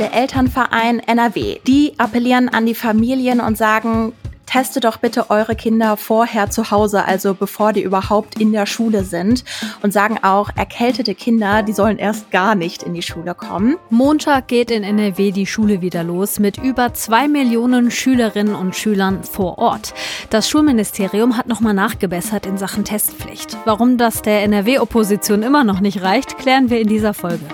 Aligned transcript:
der 0.00 0.14
Elternverein 0.14 0.98
NRW. 1.00 1.58
Die 1.66 1.92
appellieren 1.98 2.48
an 2.48 2.64
die 2.64 2.74
Familien 2.74 3.40
und 3.40 3.58
sagen, 3.58 4.12
testet 4.46 4.84
doch 4.84 4.96
bitte 4.96 5.30
eure 5.30 5.54
Kinder 5.54 5.96
vorher 5.96 6.50
zu 6.50 6.70
Hause, 6.70 7.04
also 7.04 7.34
bevor 7.34 7.72
die 7.72 7.82
überhaupt 7.82 8.40
in 8.40 8.50
der 8.50 8.66
Schule 8.66 9.04
sind 9.04 9.44
und 9.82 9.92
sagen 9.92 10.18
auch, 10.22 10.50
erkältete 10.56 11.14
Kinder, 11.14 11.62
die 11.62 11.72
sollen 11.72 11.98
erst 11.98 12.30
gar 12.30 12.54
nicht 12.54 12.82
in 12.82 12.94
die 12.94 13.02
Schule 13.02 13.34
kommen. 13.34 13.76
Montag 13.90 14.48
geht 14.48 14.70
in 14.70 14.82
NRW 14.82 15.30
die 15.30 15.46
Schule 15.46 15.82
wieder 15.82 16.02
los 16.02 16.40
mit 16.40 16.56
über 16.58 16.94
zwei 16.94 17.28
Millionen 17.28 17.90
Schülerinnen 17.90 18.54
und 18.54 18.74
Schülern 18.74 19.22
vor 19.22 19.58
Ort. 19.58 19.94
Das 20.30 20.48
Schulministerium 20.48 21.36
hat 21.36 21.46
nochmal 21.46 21.74
nachgebessert 21.74 22.46
in 22.46 22.58
Sachen 22.58 22.84
Testpflicht. 22.84 23.56
Warum 23.66 23.98
das 23.98 24.22
der 24.22 24.42
NRW-Opposition 24.44 25.42
immer 25.42 25.62
noch 25.62 25.80
nicht 25.80 26.02
reicht, 26.02 26.38
klären 26.38 26.70
wir 26.70 26.80
in 26.80 26.88
dieser 26.88 27.14
Folge. 27.14 27.44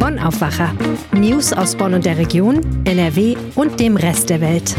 Bonn 0.00 0.18
Aufwacher. 0.18 0.74
News 1.12 1.52
aus 1.52 1.76
Bonn 1.76 1.92
und 1.92 2.06
der 2.06 2.16
Region, 2.16 2.62
NRW 2.86 3.36
und 3.54 3.78
dem 3.78 3.98
Rest 3.98 4.30
der 4.30 4.40
Welt. 4.40 4.74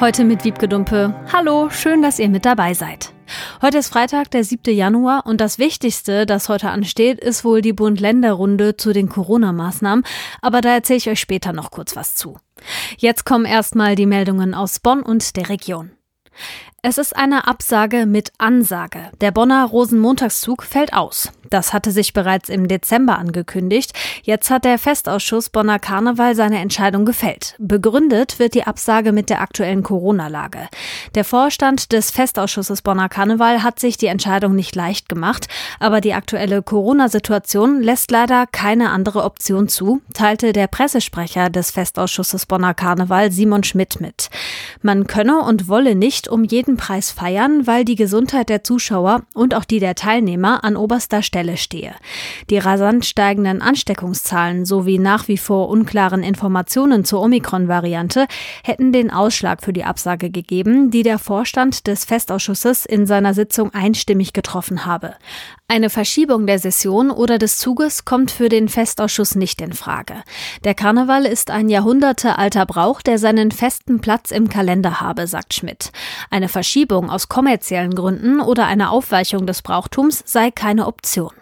Heute 0.00 0.22
mit 0.24 0.44
Wiebke 0.44 0.68
Dumpe. 0.68 1.14
Hallo, 1.32 1.70
schön, 1.70 2.02
dass 2.02 2.18
ihr 2.18 2.28
mit 2.28 2.44
dabei 2.44 2.74
seid. 2.74 3.14
Heute 3.62 3.78
ist 3.78 3.88
Freitag, 3.88 4.30
der 4.30 4.44
7. 4.44 4.76
Januar 4.76 5.24
und 5.24 5.40
das 5.40 5.58
Wichtigste, 5.58 6.26
das 6.26 6.50
heute 6.50 6.68
ansteht, 6.68 7.18
ist 7.18 7.42
wohl 7.42 7.62
die 7.62 7.72
Bund-Länder-Runde 7.72 8.76
zu 8.76 8.92
den 8.92 9.08
Corona-Maßnahmen, 9.08 10.04
aber 10.42 10.60
da 10.60 10.74
erzähle 10.74 10.98
ich 10.98 11.08
euch 11.08 11.20
später 11.20 11.54
noch 11.54 11.70
kurz 11.70 11.96
was 11.96 12.14
zu. 12.14 12.36
Jetzt 12.98 13.24
kommen 13.24 13.46
erstmal 13.46 13.94
die 13.94 14.06
Meldungen 14.06 14.52
aus 14.52 14.78
Bonn 14.78 15.02
und 15.02 15.36
der 15.36 15.48
Region. 15.48 15.92
Es 16.80 16.96
ist 16.96 17.16
eine 17.16 17.48
Absage 17.48 18.06
mit 18.06 18.30
Ansage. 18.38 19.10
Der 19.20 19.32
Bonner 19.32 19.64
Rosenmontagszug 19.64 20.62
fällt 20.62 20.92
aus. 20.92 21.32
Das 21.50 21.72
hatte 21.72 21.90
sich 21.90 22.12
bereits 22.12 22.48
im 22.48 22.68
Dezember 22.68 23.18
angekündigt. 23.18 23.92
Jetzt 24.22 24.48
hat 24.48 24.64
der 24.64 24.78
Festausschuss 24.78 25.48
Bonner 25.48 25.80
Karneval 25.80 26.36
seine 26.36 26.60
Entscheidung 26.60 27.04
gefällt. 27.04 27.56
Begründet 27.58 28.38
wird 28.38 28.54
die 28.54 28.64
Absage 28.64 29.10
mit 29.10 29.28
der 29.28 29.40
aktuellen 29.40 29.82
Corona-Lage. 29.82 30.68
Der 31.16 31.24
Vorstand 31.24 31.92
des 31.92 32.12
Festausschusses 32.12 32.82
Bonner 32.82 33.08
Karneval 33.08 33.64
hat 33.64 33.80
sich 33.80 33.96
die 33.96 34.06
Entscheidung 34.06 34.54
nicht 34.54 34.76
leicht 34.76 35.08
gemacht, 35.08 35.48
aber 35.80 36.00
die 36.00 36.14
aktuelle 36.14 36.62
Corona-Situation 36.62 37.82
lässt 37.82 38.10
leider 38.12 38.46
keine 38.46 38.90
andere 38.90 39.24
Option 39.24 39.68
zu, 39.68 40.00
teilte 40.14 40.52
der 40.52 40.68
Pressesprecher 40.68 41.50
des 41.50 41.72
Festausschusses 41.72 42.46
Bonner 42.46 42.74
Karneval 42.74 43.32
Simon 43.32 43.64
Schmidt 43.64 44.00
mit. 44.00 44.28
Man 44.82 45.06
könne 45.06 45.40
und 45.40 45.68
wolle 45.68 45.94
nicht 45.94 46.28
um 46.28 46.44
jeden 46.44 46.67
Preis 46.76 47.10
feiern, 47.10 47.66
weil 47.66 47.84
die 47.84 47.96
Gesundheit 47.96 48.48
der 48.48 48.62
Zuschauer 48.62 49.22
und 49.34 49.54
auch 49.54 49.64
die 49.64 49.80
der 49.80 49.94
Teilnehmer 49.94 50.62
an 50.62 50.76
oberster 50.76 51.22
Stelle 51.22 51.38
Stelle 51.38 51.56
stehe. 51.56 51.94
Die 52.50 52.58
rasant 52.58 53.04
steigenden 53.04 53.62
Ansteckungszahlen 53.62 54.64
sowie 54.64 54.98
nach 54.98 55.28
wie 55.28 55.38
vor 55.38 55.68
unklaren 55.68 56.22
Informationen 56.22 57.04
zur 57.04 57.22
Omikron-Variante 57.22 58.26
hätten 58.64 58.92
den 58.92 59.10
Ausschlag 59.10 59.62
für 59.62 59.72
die 59.72 59.84
Absage 59.84 60.30
gegeben, 60.30 60.90
die 60.90 61.02
der 61.02 61.18
Vorstand 61.18 61.86
des 61.86 62.04
Festausschusses 62.04 62.86
in 62.86 63.06
seiner 63.06 63.34
Sitzung 63.34 63.72
einstimmig 63.72 64.32
getroffen 64.32 64.84
habe. 64.84 65.14
Eine 65.70 65.90
Verschiebung 65.90 66.46
der 66.46 66.58
Session 66.58 67.10
oder 67.10 67.36
des 67.36 67.58
Zuges 67.58 68.06
kommt 68.06 68.30
für 68.30 68.48
den 68.48 68.70
Festausschuss 68.70 69.34
nicht 69.34 69.60
in 69.60 69.74
Frage. 69.74 70.14
Der 70.64 70.72
Karneval 70.72 71.26
ist 71.26 71.50
ein 71.50 71.68
jahrhundertealter 71.68 72.64
Brauch, 72.64 73.02
der 73.02 73.18
seinen 73.18 73.50
festen 73.50 74.00
Platz 74.00 74.30
im 74.30 74.48
Kalender 74.48 75.02
habe, 75.02 75.26
sagt 75.26 75.52
Schmidt. 75.52 75.92
Eine 76.30 76.48
Verschiebung 76.48 77.10
aus 77.10 77.28
kommerziellen 77.28 77.94
Gründen 77.94 78.40
oder 78.40 78.66
eine 78.66 78.88
Aufweichung 78.90 79.46
des 79.46 79.60
Brauchtums 79.60 80.22
sei 80.24 80.50
keine 80.50 80.86
Option. 80.86 81.32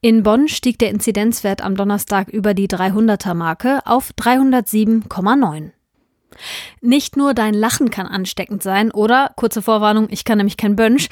In 0.00 0.22
Bonn 0.22 0.46
stieg 0.46 0.78
der 0.78 0.90
Inzidenzwert 0.90 1.60
am 1.60 1.74
Donnerstag 1.74 2.28
über 2.28 2.54
die 2.54 2.68
300er 2.68 3.34
Marke 3.34 3.80
auf 3.84 4.12
307,9. 4.16 5.72
Nicht 6.80 7.16
nur 7.16 7.34
dein 7.34 7.54
Lachen 7.54 7.90
kann 7.90 8.06
ansteckend 8.06 8.62
sein 8.62 8.92
oder, 8.92 9.32
kurze 9.34 9.60
Vorwarnung, 9.60 10.06
ich 10.08 10.24
kann 10.24 10.38
nämlich 10.38 10.56
kein 10.56 10.76
Bönsch, 10.76 11.08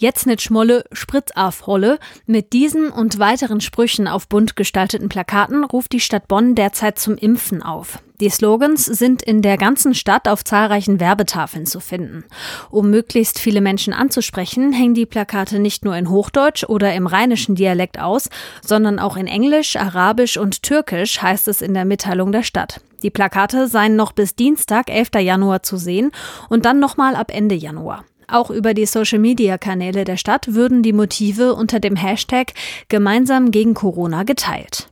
Jetzt 0.00 0.26
nicht 0.26 0.40
Schmolle, 0.40 0.84
Spritz 0.92 1.30
auf 1.34 1.66
Holle. 1.66 1.98
Mit 2.24 2.54
diesen 2.54 2.88
und 2.88 3.18
weiteren 3.18 3.60
Sprüchen 3.60 4.08
auf 4.08 4.28
bunt 4.28 4.56
gestalteten 4.56 5.10
Plakaten 5.10 5.62
ruft 5.62 5.92
die 5.92 6.00
Stadt 6.00 6.26
Bonn 6.26 6.54
derzeit 6.54 6.98
zum 6.98 7.16
Impfen 7.18 7.62
auf. 7.62 7.98
Die 8.18 8.30
Slogans 8.30 8.86
sind 8.86 9.20
in 9.20 9.42
der 9.42 9.58
ganzen 9.58 9.94
Stadt 9.94 10.26
auf 10.26 10.42
zahlreichen 10.42 11.00
Werbetafeln 11.00 11.66
zu 11.66 11.80
finden. 11.80 12.24
Um 12.70 12.88
möglichst 12.88 13.38
viele 13.38 13.60
Menschen 13.60 13.92
anzusprechen, 13.92 14.72
hängen 14.72 14.94
die 14.94 15.04
Plakate 15.04 15.58
nicht 15.58 15.84
nur 15.84 15.94
in 15.94 16.08
Hochdeutsch 16.08 16.64
oder 16.64 16.94
im 16.94 17.06
rheinischen 17.06 17.54
Dialekt 17.54 18.00
aus, 18.00 18.30
sondern 18.64 19.00
auch 19.00 19.18
in 19.18 19.26
Englisch, 19.26 19.76
Arabisch 19.76 20.38
und 20.38 20.62
Türkisch, 20.62 21.20
heißt 21.20 21.46
es 21.46 21.60
in 21.60 21.74
der 21.74 21.84
Mitteilung 21.84 22.32
der 22.32 22.42
Stadt. 22.42 22.80
Die 23.02 23.10
Plakate 23.10 23.68
seien 23.68 23.96
noch 23.96 24.12
bis 24.12 24.34
Dienstag, 24.34 24.88
11. 24.88 25.10
Januar 25.18 25.62
zu 25.62 25.76
sehen 25.76 26.10
und 26.48 26.64
dann 26.64 26.80
nochmal 26.80 27.16
ab 27.16 27.30
Ende 27.30 27.54
Januar. 27.54 28.06
Auch 28.30 28.50
über 28.50 28.74
die 28.74 28.86
Social-Media-Kanäle 28.86 30.04
der 30.04 30.16
Stadt 30.16 30.54
würden 30.54 30.82
die 30.82 30.92
Motive 30.92 31.54
unter 31.54 31.80
dem 31.80 31.96
Hashtag 31.96 32.52
Gemeinsam 32.88 33.50
gegen 33.50 33.74
Corona 33.74 34.22
geteilt. 34.22 34.90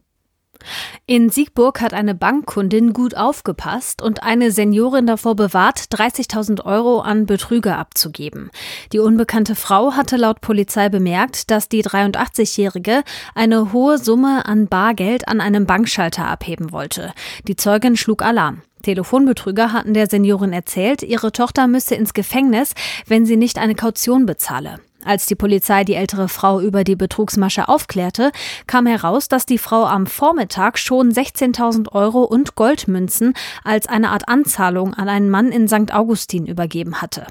In 1.06 1.30
Siegburg 1.30 1.80
hat 1.80 1.94
eine 1.94 2.14
Bankkundin 2.14 2.92
gut 2.92 3.16
aufgepasst 3.16 4.02
und 4.02 4.22
eine 4.22 4.50
Seniorin 4.50 5.06
davor 5.06 5.36
bewahrt, 5.36 5.78
30.000 5.78 6.64
Euro 6.64 7.00
an 7.00 7.26
Betrüger 7.26 7.78
abzugeben. 7.78 8.50
Die 8.92 8.98
unbekannte 8.98 9.54
Frau 9.54 9.92
hatte 9.92 10.16
laut 10.16 10.40
Polizei 10.40 10.88
bemerkt, 10.88 11.50
dass 11.50 11.68
die 11.68 11.84
83-Jährige 11.84 13.02
eine 13.34 13.72
hohe 13.72 13.98
Summe 13.98 14.44
an 14.46 14.66
Bargeld 14.66 15.28
an 15.28 15.40
einem 15.40 15.66
Bankschalter 15.66 16.26
abheben 16.26 16.72
wollte. 16.72 17.12
Die 17.46 17.56
Zeugin 17.56 17.96
schlug 17.96 18.22
Alarm. 18.22 18.62
Telefonbetrüger 18.82 19.72
hatten 19.72 19.94
der 19.94 20.08
Seniorin 20.08 20.52
erzählt, 20.52 21.02
ihre 21.02 21.32
Tochter 21.32 21.66
müsse 21.66 21.94
ins 21.94 22.14
Gefängnis, 22.14 22.72
wenn 23.06 23.26
sie 23.26 23.36
nicht 23.36 23.58
eine 23.58 23.74
Kaution 23.74 24.26
bezahle. 24.26 24.80
Als 25.04 25.26
die 25.26 25.36
Polizei 25.36 25.84
die 25.84 25.94
ältere 25.94 26.28
Frau 26.28 26.60
über 26.60 26.82
die 26.82 26.96
Betrugsmasche 26.96 27.68
aufklärte, 27.68 28.32
kam 28.66 28.86
heraus, 28.86 29.28
dass 29.28 29.46
die 29.46 29.58
Frau 29.58 29.84
am 29.84 30.06
Vormittag 30.06 30.76
schon 30.78 31.12
16.000 31.12 31.92
Euro 31.92 32.24
und 32.24 32.56
Goldmünzen 32.56 33.34
als 33.62 33.86
eine 33.86 34.10
Art 34.10 34.28
Anzahlung 34.28 34.94
an 34.94 35.08
einen 35.08 35.30
Mann 35.30 35.52
in 35.52 35.68
St. 35.68 35.94
Augustin 35.94 36.46
übergeben 36.46 37.00
hatte. 37.00 37.26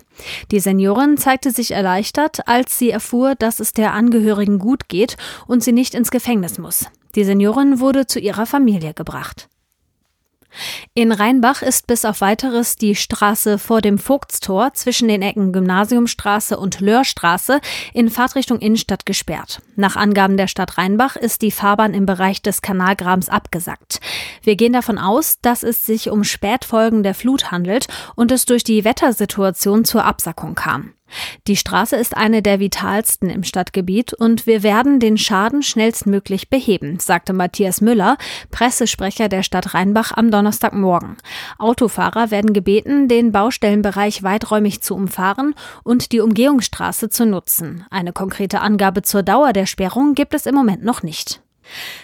Die 0.49 0.61
Seniorin 0.61 1.17
zeigte 1.17 1.51
sich 1.51 1.71
erleichtert, 1.71 2.47
als 2.47 2.79
sie 2.79 2.89
erfuhr, 2.89 3.35
dass 3.35 3.59
es 3.59 3.73
der 3.73 3.93
Angehörigen 3.93 4.59
gut 4.59 4.87
geht 4.87 5.17
und 5.45 5.61
sie 5.61 5.73
nicht 5.73 5.93
ins 5.93 6.09
Gefängnis 6.09 6.57
muss. 6.57 6.85
Die 7.15 7.25
Seniorin 7.25 7.79
wurde 7.79 8.07
zu 8.07 8.19
ihrer 8.19 8.45
Familie 8.45 8.93
gebracht. 8.93 9.49
In 10.93 11.11
Rheinbach 11.11 11.61
ist 11.61 11.87
bis 11.87 12.05
auf 12.05 12.21
weiteres 12.21 12.75
die 12.75 12.95
Straße 12.95 13.59
vor 13.59 13.81
dem 13.81 13.97
Vogtstor 13.97 14.73
zwischen 14.73 15.07
den 15.07 15.21
Ecken 15.21 15.53
Gymnasiumstraße 15.53 16.57
und 16.57 16.79
Löhrstraße 16.79 17.61
in 17.93 18.09
Fahrtrichtung 18.09 18.59
Innenstadt 18.59 19.05
gesperrt. 19.05 19.61
Nach 19.75 19.95
Angaben 19.95 20.37
der 20.37 20.47
Stadt 20.47 20.77
Rheinbach 20.77 21.15
ist 21.15 21.41
die 21.41 21.51
Fahrbahn 21.51 21.93
im 21.93 22.05
Bereich 22.05 22.41
des 22.41 22.61
Kanalgrabens 22.61 23.29
abgesackt. 23.29 23.99
Wir 24.41 24.55
gehen 24.55 24.73
davon 24.73 24.97
aus, 24.97 25.39
dass 25.41 25.63
es 25.63 25.85
sich 25.85 26.09
um 26.09 26.23
Spätfolgen 26.23 27.03
der 27.03 27.13
Flut 27.13 27.51
handelt 27.51 27.87
und 28.15 28.31
es 28.31 28.45
durch 28.45 28.63
die 28.63 28.83
Wettersituation 28.83 29.85
zur 29.85 30.05
Absackung 30.05 30.55
kam. 30.55 30.93
Die 31.47 31.55
Straße 31.55 31.95
ist 31.95 32.15
eine 32.15 32.41
der 32.41 32.59
vitalsten 32.59 33.29
im 33.29 33.43
Stadtgebiet 33.43 34.13
und 34.13 34.45
wir 34.45 34.63
werden 34.63 34.99
den 34.99 35.17
Schaden 35.17 35.63
schnellstmöglich 35.63 36.49
beheben, 36.49 36.99
sagte 36.99 37.33
Matthias 37.33 37.81
Müller, 37.81 38.17
Pressesprecher 38.51 39.29
der 39.29 39.43
Stadt 39.43 39.73
Rheinbach 39.73 40.11
am 40.15 40.31
Donnerstagmorgen. 40.31 41.17
Autofahrer 41.57 42.31
werden 42.31 42.53
gebeten, 42.53 43.07
den 43.07 43.31
Baustellenbereich 43.31 44.23
weiträumig 44.23 44.81
zu 44.81 44.95
umfahren 44.95 45.55
und 45.83 46.11
die 46.11 46.19
Umgehungsstraße 46.19 47.09
zu 47.09 47.25
nutzen. 47.25 47.85
Eine 47.89 48.13
konkrete 48.13 48.61
Angabe 48.61 49.01
zur 49.01 49.23
Dauer 49.23 49.53
der 49.53 49.65
Sperrung 49.65 50.13
gibt 50.13 50.33
es 50.33 50.45
im 50.45 50.55
Moment 50.55 50.83
noch 50.83 51.03
nicht. 51.03 51.41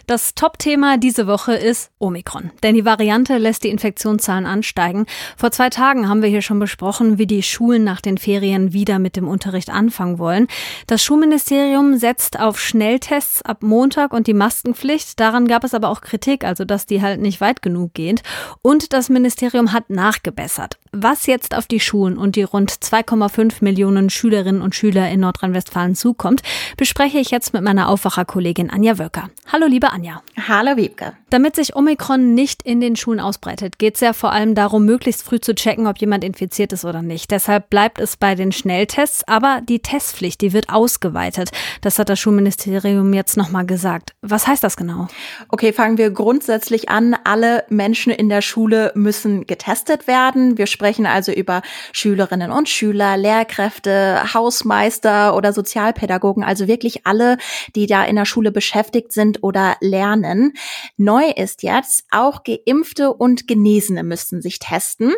Das 0.08 0.36
Top-Thema 0.36 0.98
diese 0.98 1.28
Woche 1.28 1.54
ist 1.54 1.92
Omikron, 2.00 2.52
denn 2.62 2.76
die 2.76 2.86
Variante 2.86 3.38
lässt 3.38 3.64
die 3.64 3.70
Infektionszahlen 3.70 4.46
ansteigen. 4.46 5.06
Vor 5.38 5.52
zwei 5.52 5.70
Tagen 5.70 6.10
haben 6.10 6.22
wir 6.22 6.30
hier 6.30 6.42
schon 6.42 6.60
besprochen, 6.60 7.18
wie 7.18 7.28
die 7.28 7.44
Schulen 7.44 7.84
nach 7.84 8.02
den 8.02 8.18
Ferien 8.18 8.74
wieder 8.74 9.00
mit 9.00 9.16
dem 9.16 9.28
Unterricht 9.28 9.70
anfangen 9.70 10.20
wollen. 10.20 10.48
Das 10.88 11.04
Schulministerium 11.04 11.98
setzt 11.98 12.40
auf 12.40 12.60
Schnelltests 12.60 13.42
ab 13.42 13.64
Montag 13.64 14.14
und 14.14 14.28
die 14.28 14.34
Maskenpflicht. 14.34 15.20
Daran 15.20 15.48
gab 15.48 15.64
es 15.64 15.74
aber 15.74 15.90
auch 15.90 16.02
Kritik, 16.02 16.44
also 16.44 16.66
dass 16.66 16.86
die 16.86 17.02
halt 17.02 17.22
nicht 17.22 17.42
weit 17.42 17.62
genug 17.62 17.94
geht. 17.94 18.24
Und 18.62 18.94
das 18.94 19.10
Ministerium 19.10 19.74
hat 19.74 19.90
nachgebessert. 19.90 20.78
Was 20.92 21.26
jetzt 21.26 21.56
auf 21.56 21.66
die 21.66 21.80
Schulen 21.80 22.18
und 22.18 22.36
die 22.36 22.44
rund 22.44 22.72
2,5 22.72 23.64
Millionen 23.64 24.10
Schülerinnen 24.10 24.62
und 24.62 24.76
Schüler 24.76 25.10
in 25.10 25.22
Nordrhein-Westfalen 25.22 25.96
zukommt, 25.96 26.44
bespreche 26.78 27.18
ich 27.18 27.32
jetzt 27.32 27.54
mit 27.54 27.64
meiner 27.64 27.90
Aufwacherkollegin 27.90 28.70
Anja 28.70 29.00
Wöcker. 29.00 29.30
Hallo, 29.56 29.68
liebe 29.68 29.92
Anja. 29.92 30.24
Hallo, 30.48 30.78
Wiebke. 30.78 31.14
Damit 31.30 31.56
sich 31.56 31.76
Omikron 31.76 32.34
nicht 32.34 32.64
in 32.64 32.82
den 32.82 32.96
Schulen 32.96 33.20
ausbreitet, 33.20 33.78
geht 33.78 33.94
es 33.94 34.02
ja 34.02 34.14
vor 34.14 34.32
allem 34.32 34.56
darum, 34.56 34.84
möglichst 34.84 35.22
früh 35.22 35.40
zu 35.40 35.54
checken, 35.54 35.86
ob 35.86 36.00
jemand 36.00 36.24
infiziert 36.24 36.74
ist 36.74 36.86
oder 36.86 37.04
nicht. 37.04 37.30
Deshalb 37.30 37.70
bleibt 37.70 38.00
es 38.00 38.18
bei 38.18 38.34
den 38.34 38.52
Schnelltests, 38.52 39.28
aber 39.28 39.62
die 39.64 39.78
Testpflicht, 39.78 40.42
die 40.42 40.54
wird 40.54 40.70
ausgeweitet. 40.70 41.52
Das 41.82 42.00
hat 42.00 42.10
das 42.10 42.20
Schulministerium 42.20 43.14
jetzt 43.14 43.38
nochmal 43.38 43.68
gesagt. 43.68 44.16
Was 44.24 44.48
heißt 44.48 44.64
das 44.64 44.76
genau? 44.76 45.08
Okay, 45.50 45.72
fangen 45.72 46.00
wir 46.00 46.10
grundsätzlich 46.10 46.90
an. 46.90 47.16
Alle 47.24 47.64
Menschen 47.70 48.12
in 48.12 48.30
der 48.30 48.42
Schule 48.42 48.92
müssen 48.96 49.46
getestet 49.46 50.08
werden. 50.08 50.58
Wir 50.58 50.66
sprechen 50.66 51.06
also 51.06 51.32
über 51.32 51.62
Schülerinnen 51.92 52.52
und 52.52 52.70
Schüler, 52.70 53.18
Lehrkräfte, 53.18 54.34
Hausmeister 54.34 55.36
oder 55.36 55.54
Sozialpädagogen, 55.54 56.44
also 56.44 56.68
wirklich 56.68 57.06
alle, 57.06 57.38
die 57.76 57.86
da 57.86 58.04
in 58.04 58.16
der 58.16 58.26
Schule 58.26 58.52
beschäftigt 58.52 59.14
sind 59.14 59.43
oder 59.44 59.76
lernen. 59.82 60.54
Neu 60.98 61.30
ist 61.30 61.62
jetzt, 61.64 62.06
auch 62.10 62.44
Geimpfte 62.44 63.14
und 63.14 63.48
Genesene 63.48 64.04
müssten 64.04 64.42
sich 64.42 64.60
testen. 64.60 65.14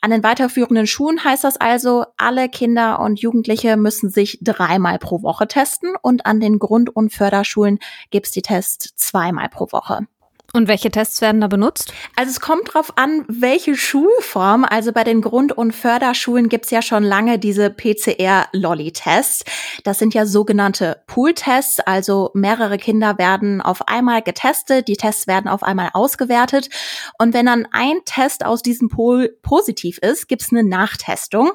An 0.00 0.10
den 0.10 0.22
weiterführenden 0.22 0.86
Schulen 0.86 1.22
heißt 1.22 1.44
das 1.44 1.56
also, 1.56 2.04
alle 2.16 2.48
Kinder 2.48 3.00
und 3.00 3.20
Jugendliche 3.20 3.76
müssen 3.76 4.10
sich 4.10 4.38
dreimal 4.42 4.98
pro 4.98 5.22
Woche 5.22 5.46
testen 5.46 5.94
und 6.00 6.26
an 6.26 6.40
den 6.40 6.58
Grund- 6.58 6.94
und 6.94 7.12
Förderschulen 7.12 7.78
gibt's 8.10 8.30
die 8.30 8.42
Tests 8.42 8.94
zweimal 8.96 9.48
pro 9.48 9.70
Woche. 9.72 10.06
Und 10.52 10.68
welche 10.68 10.90
Tests 10.90 11.20
werden 11.20 11.40
da 11.40 11.48
benutzt? 11.48 11.92
Also 12.14 12.30
es 12.30 12.40
kommt 12.40 12.72
drauf 12.72 12.92
an, 12.96 13.24
welche 13.28 13.76
Schulform. 13.76 14.64
Also 14.64 14.92
bei 14.92 15.04
den 15.04 15.20
Grund- 15.20 15.52
und 15.52 15.72
Förderschulen 15.72 16.48
gibt's 16.48 16.70
ja 16.70 16.82
schon 16.82 17.02
lange 17.02 17.38
diese 17.38 17.68
PCR-Lolly-Tests. 17.68 19.44
Das 19.84 19.98
sind 19.98 20.14
ja 20.14 20.24
sogenannte 20.24 21.02
Pool-Tests. 21.08 21.80
Also 21.80 22.30
mehrere 22.34 22.78
Kinder 22.78 23.18
werden 23.18 23.60
auf 23.60 23.88
einmal 23.88 24.22
getestet. 24.22 24.88
Die 24.88 24.96
Tests 24.96 25.26
werden 25.26 25.48
auf 25.48 25.62
einmal 25.62 25.90
ausgewertet. 25.92 26.70
Und 27.18 27.34
wenn 27.34 27.46
dann 27.46 27.66
ein 27.72 27.98
Test 28.04 28.44
aus 28.44 28.62
diesem 28.62 28.88
Pool 28.88 29.36
positiv 29.42 29.98
ist, 29.98 30.28
gibt's 30.28 30.52
eine 30.52 30.62
Nachtestung. 30.62 31.52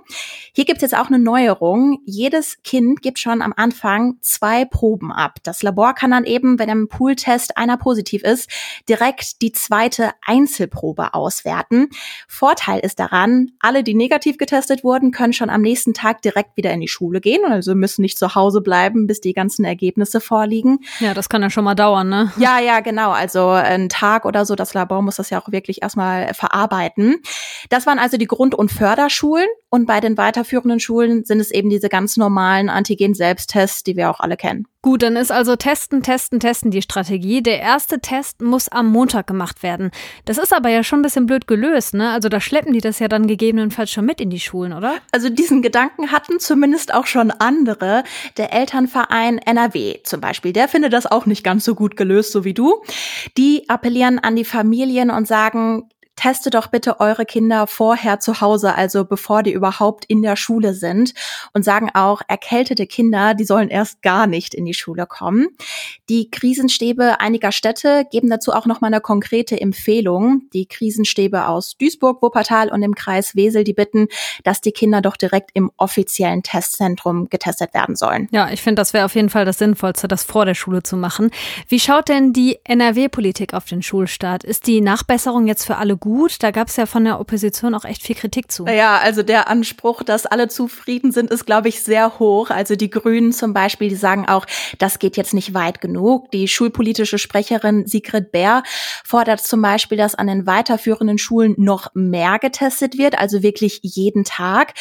Hier 0.54 0.66
gibt's 0.66 0.82
jetzt 0.82 0.98
auch 0.98 1.08
eine 1.08 1.20
Neuerung. 1.20 2.00
Jedes 2.06 2.62
Kind 2.64 3.02
gibt 3.02 3.20
schon 3.20 3.42
am 3.42 3.54
Anfang 3.56 4.18
zwei 4.22 4.66
Proben 4.66 5.12
ab. 5.12 5.40
Das 5.44 5.64
Labor 5.64 5.96
kann 5.96 6.12
dann 6.12 6.26
eben, 6.26 6.60
wenn 6.60 6.70
im 6.70 6.88
Pool-Test 6.90 7.58
einer 7.58 7.78
positiv 7.78 8.24
ist, 8.24 8.50
direkt 8.90 9.42
die 9.42 9.52
zweite 9.52 10.12
Einzelprobe 10.26 11.14
auswerten. 11.14 11.90
Vorteil 12.28 12.80
ist 12.80 13.00
daran, 13.00 13.52
alle, 13.60 13.84
die 13.84 13.94
negativ 13.94 14.38
getestet 14.38 14.84
wurden, 14.84 15.12
können 15.12 15.34
schon 15.34 15.50
am 15.50 15.62
nächsten 15.62 15.94
Tag 15.94 16.22
direkt 16.22 16.58
wieder 16.58 16.72
in 16.72 16.82
die 16.82 16.88
Schule 16.88 17.22
gehen 17.22 17.44
und 17.46 17.52
also 17.52 17.76
müssen 17.76 18.02
nicht 18.02 18.18
zu 18.18 18.36
Hause 18.36 18.62
bleiben, 18.62 19.08
bis 19.08 19.22
die 19.22 19.34
ganzen 19.34 19.66
Ergebnisse 19.66 20.22
vorliegen. 20.22 20.80
Ja, 21.00 21.14
das 21.14 21.30
kann 21.30 21.42
ja 21.42 21.50
schon 21.50 21.64
mal 21.64 21.76
dauern, 21.76 22.10
ne? 22.10 22.32
Ja, 22.38 22.60
ja, 22.60 22.80
genau. 22.80 23.12
Also 23.12 23.50
ein 23.50 23.90
Tag 23.90 24.26
oder 24.26 24.46
so. 24.46 24.56
Das 24.56 24.74
Labor 24.74 25.02
muss 25.02 25.16
das 25.18 25.30
ja 25.30 25.42
auch 25.42 25.52
wirklich 25.52 25.82
erstmal 25.82 26.34
verarbeiten. 26.34 27.18
Das 27.70 27.86
waren 27.86 28.00
also 28.00 28.18
die 28.18 28.28
Grund- 28.28 28.56
und 28.56 28.72
Förderschulen. 28.72 29.48
Und 29.70 29.86
bei 29.86 30.00
den 30.00 30.18
weiterführenden 30.18 30.80
Schulen 30.80 31.24
sind 31.24 31.40
es 31.40 31.52
eben 31.52 31.70
diese 31.70 31.88
ganz 31.88 32.18
normalen 32.18 32.70
Antigen-Selbsttests, 32.70 33.84
die 33.84 33.96
wir 33.96 34.10
auch 34.10 34.20
alle 34.20 34.36
kennen. 34.38 34.68
Gut, 34.84 35.04
dann 35.04 35.16
ist 35.16 35.32
also 35.32 35.56
testen, 35.56 36.02
testen, 36.02 36.40
testen 36.40 36.72
die 36.72 36.82
Strategie. 36.82 37.44
Der 37.44 37.60
erste 37.60 38.00
Test 38.00 38.42
muss 38.42 38.68
am 38.68 38.88
Montag 38.88 39.28
gemacht 39.28 39.62
werden. 39.62 39.92
Das 40.26 40.40
ist 40.40 40.52
aber 40.52 40.70
ja 40.70 40.84
schon 40.84 41.00
ein 41.00 41.04
bisschen 41.04 41.28
blöd 41.28 41.46
gelöst, 41.46 41.94
ne? 41.94 42.10
Also 42.10 42.30
da 42.30 42.42
schleppen 42.42 42.74
die 42.74 42.82
das 42.82 42.98
ja 42.98 43.08
dann 43.08 43.28
gegebenenfalls 43.28 43.92
schon 43.92 44.08
mit 44.08 44.20
in 44.20 44.32
die 44.32 44.40
Schulen, 44.40 44.74
oder? 44.74 44.96
Also 45.12 45.30
diesen 45.30 45.62
Gedanken 45.62 46.12
hatten 46.12 46.40
zumindest 46.40 46.96
auch 46.96 47.06
schon 47.06 47.30
andere. 47.30 48.04
Der 48.38 48.54
Elternverein 48.54 49.38
NRW 49.38 50.00
zum 50.04 50.20
Beispiel, 50.20 50.52
der 50.52 50.68
findet 50.68 50.94
das 50.94 51.06
auch 51.06 51.28
nicht 51.28 51.44
ganz 51.44 51.64
so 51.64 51.76
gut 51.76 51.96
gelöst, 51.96 52.32
so 52.32 52.44
wie 52.44 52.56
du. 52.56 52.82
Die 53.38 53.70
appellieren 53.70 54.18
an 54.18 54.36
die 54.36 54.46
Familien 54.46 55.12
und 55.12 55.28
sagen, 55.28 55.90
teste 56.22 56.52
doch 56.52 56.68
bitte 56.68 57.00
eure 57.00 57.26
Kinder 57.26 57.66
vorher 57.66 58.20
zu 58.20 58.42
Hause, 58.42 58.76
also 58.76 59.06
bevor 59.06 59.42
die 59.42 59.54
überhaupt 59.54 60.06
in 60.06 60.22
der 60.22 60.36
Schule 60.36 60.76
sind 60.76 61.16
und 61.54 61.66
sagen 61.66 61.90
auch, 61.96 62.22
erkältete 62.28 62.86
Kinder, 62.86 63.34
die 63.34 63.44
sollen 63.44 63.70
erst 63.70 64.04
gar 64.04 64.28
nicht 64.28 64.54
in 64.54 64.66
die 64.66 64.76
Schule 64.76 65.08
kommen. 65.08 65.48
Die 66.10 66.30
Krisenstäbe 66.30 67.20
einiger 67.20 67.52
Städte 67.52 68.06
geben 68.12 68.30
dazu 68.30 68.54
auch 68.54 68.68
noch 68.68 68.82
mal 68.82 68.88
eine 68.88 69.02
konkrete 69.02 69.60
Empfehlung. 69.60 70.44
Die 70.54 70.68
Krisenstäbe 70.68 71.48
aus 71.48 71.76
Duisburg, 71.78 72.22
Wuppertal 72.22 72.70
und 72.70 72.84
im 72.84 72.94
Kreis 72.94 73.36
Wesel, 73.36 73.64
die 73.64 73.74
bitten, 73.74 74.08
dass 74.44 74.62
die 74.62 74.74
Kinder 74.74 75.02
doch 75.02 75.18
direkt 75.18 75.50
im 75.56 75.72
offiziellen 75.78 76.44
Testzentrum 76.44 77.30
getestet 77.30 77.74
werden 77.74 77.96
sollen. 77.96 78.28
Ja, 78.32 78.52
ich 78.52 78.62
finde, 78.62 78.80
das 78.82 78.94
wäre 78.94 79.06
auf 79.06 79.16
jeden 79.16 79.30
Fall 79.30 79.46
das 79.46 79.58
Sinnvollste, 79.58 80.08
das 80.08 80.24
vor 80.24 80.46
der 80.46 80.54
Schule 80.54 80.84
zu 80.84 80.98
machen. 80.98 81.32
Wie 81.68 81.80
schaut 81.80 82.10
denn 82.10 82.32
die 82.32 82.60
NRW-Politik 82.64 83.56
auf 83.56 83.66
den 83.66 83.82
Schulstart? 83.82 84.44
Ist 84.44 84.68
die 84.68 84.82
Nachbesserung 84.82 85.48
jetzt 85.48 85.66
für 85.66 85.78
alle 85.78 85.98
gut? 85.98 86.11
Gut. 86.12 86.44
Da 86.44 86.52
gab 86.52 86.68
es 86.68 86.76
ja 86.76 86.86
von 86.86 87.06
der 87.06 87.20
Opposition 87.20 87.74
auch 87.74 87.86
echt 87.86 88.04
viel 88.04 88.16
Kritik 88.16 88.52
zu. 88.52 88.66
Ja, 88.68 88.98
also 88.98 89.24
der 89.24 89.48
Anspruch, 89.48 90.04
dass 90.04 90.26
alle 90.26 90.50
zufrieden 90.50 91.14
sind, 91.14 91.32
ist, 91.32 91.46
glaube 91.46 91.70
ich, 91.70 91.82
sehr 91.82 92.20
hoch. 92.20 92.50
Also 92.50 92.76
die 92.76 92.90
Grünen 92.90 93.32
zum 93.32 93.54
Beispiel, 93.54 93.88
die 93.88 93.96
sagen 93.96 94.28
auch, 94.28 94.46
das 94.78 95.00
geht 95.00 95.16
jetzt 95.16 95.34
nicht 95.34 95.54
weit 95.54 95.80
genug. 95.80 96.30
Die 96.32 96.50
schulpolitische 96.50 97.18
Sprecherin 97.18 97.88
Sigrid 97.88 98.34
Bär 98.34 98.64
fordert 99.06 99.40
zum 99.40 99.62
Beispiel, 99.62 99.98
dass 99.98 100.16
an 100.16 100.28
den 100.28 100.46
weiterführenden 100.46 101.18
Schulen 101.18 101.56
noch 101.58 101.88
mehr 101.94 102.40
getestet 102.40 102.98
wird, 102.98 103.18
also 103.18 103.42
wirklich 103.42 103.80
jeden 103.84 104.26
Tag. 104.26 104.74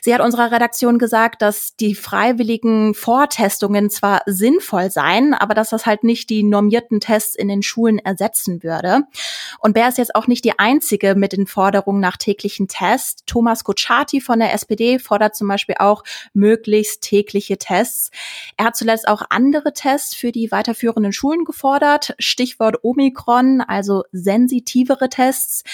Sie 0.00 0.14
hat 0.14 0.22
unserer 0.22 0.50
Redaktion 0.50 0.98
gesagt, 0.98 1.42
dass 1.42 1.76
die 1.76 1.94
freiwilligen 1.94 2.94
Vortestungen 2.94 3.90
zwar 3.90 4.22
sinnvoll 4.24 4.90
seien, 4.90 5.34
aber 5.34 5.52
dass 5.52 5.68
das 5.68 5.84
halt 5.84 6.02
nicht 6.02 6.30
die 6.30 6.42
normierten 6.42 7.00
Tests 7.00 7.34
in 7.34 7.48
den 7.48 7.62
Schulen 7.62 7.98
ersetzen 7.98 8.62
würde. 8.62 9.02
Und 9.58 9.74
Bär 9.74 9.88
ist 9.88 9.98
jetzt 9.98 10.14
auch 10.14 10.26
nicht 10.26 10.44
die 10.44 10.58
einzige 10.68 11.14
mit 11.14 11.32
den 11.32 11.46
Forderungen 11.46 12.00
nach 12.00 12.18
täglichen 12.18 12.68
Tests. 12.68 13.22
Thomas 13.24 13.64
Kutschaty 13.64 14.20
von 14.20 14.38
der 14.38 14.52
SPD 14.52 14.98
fordert 14.98 15.34
zum 15.34 15.48
Beispiel 15.48 15.76
auch 15.78 16.04
möglichst 16.34 17.00
tägliche 17.00 17.56
Tests. 17.56 18.10
Er 18.58 18.66
hat 18.66 18.76
zuletzt 18.76 19.08
auch 19.08 19.22
andere 19.30 19.72
Tests 19.72 20.14
für 20.14 20.30
die 20.30 20.50
weiterführenden 20.50 21.12
Schulen 21.14 21.46
gefordert. 21.46 22.14
Stichwort 22.18 22.76
Omikron, 22.82 23.62
also 23.62 24.04
sensitivere 24.12 25.08
Tests. 25.08 25.64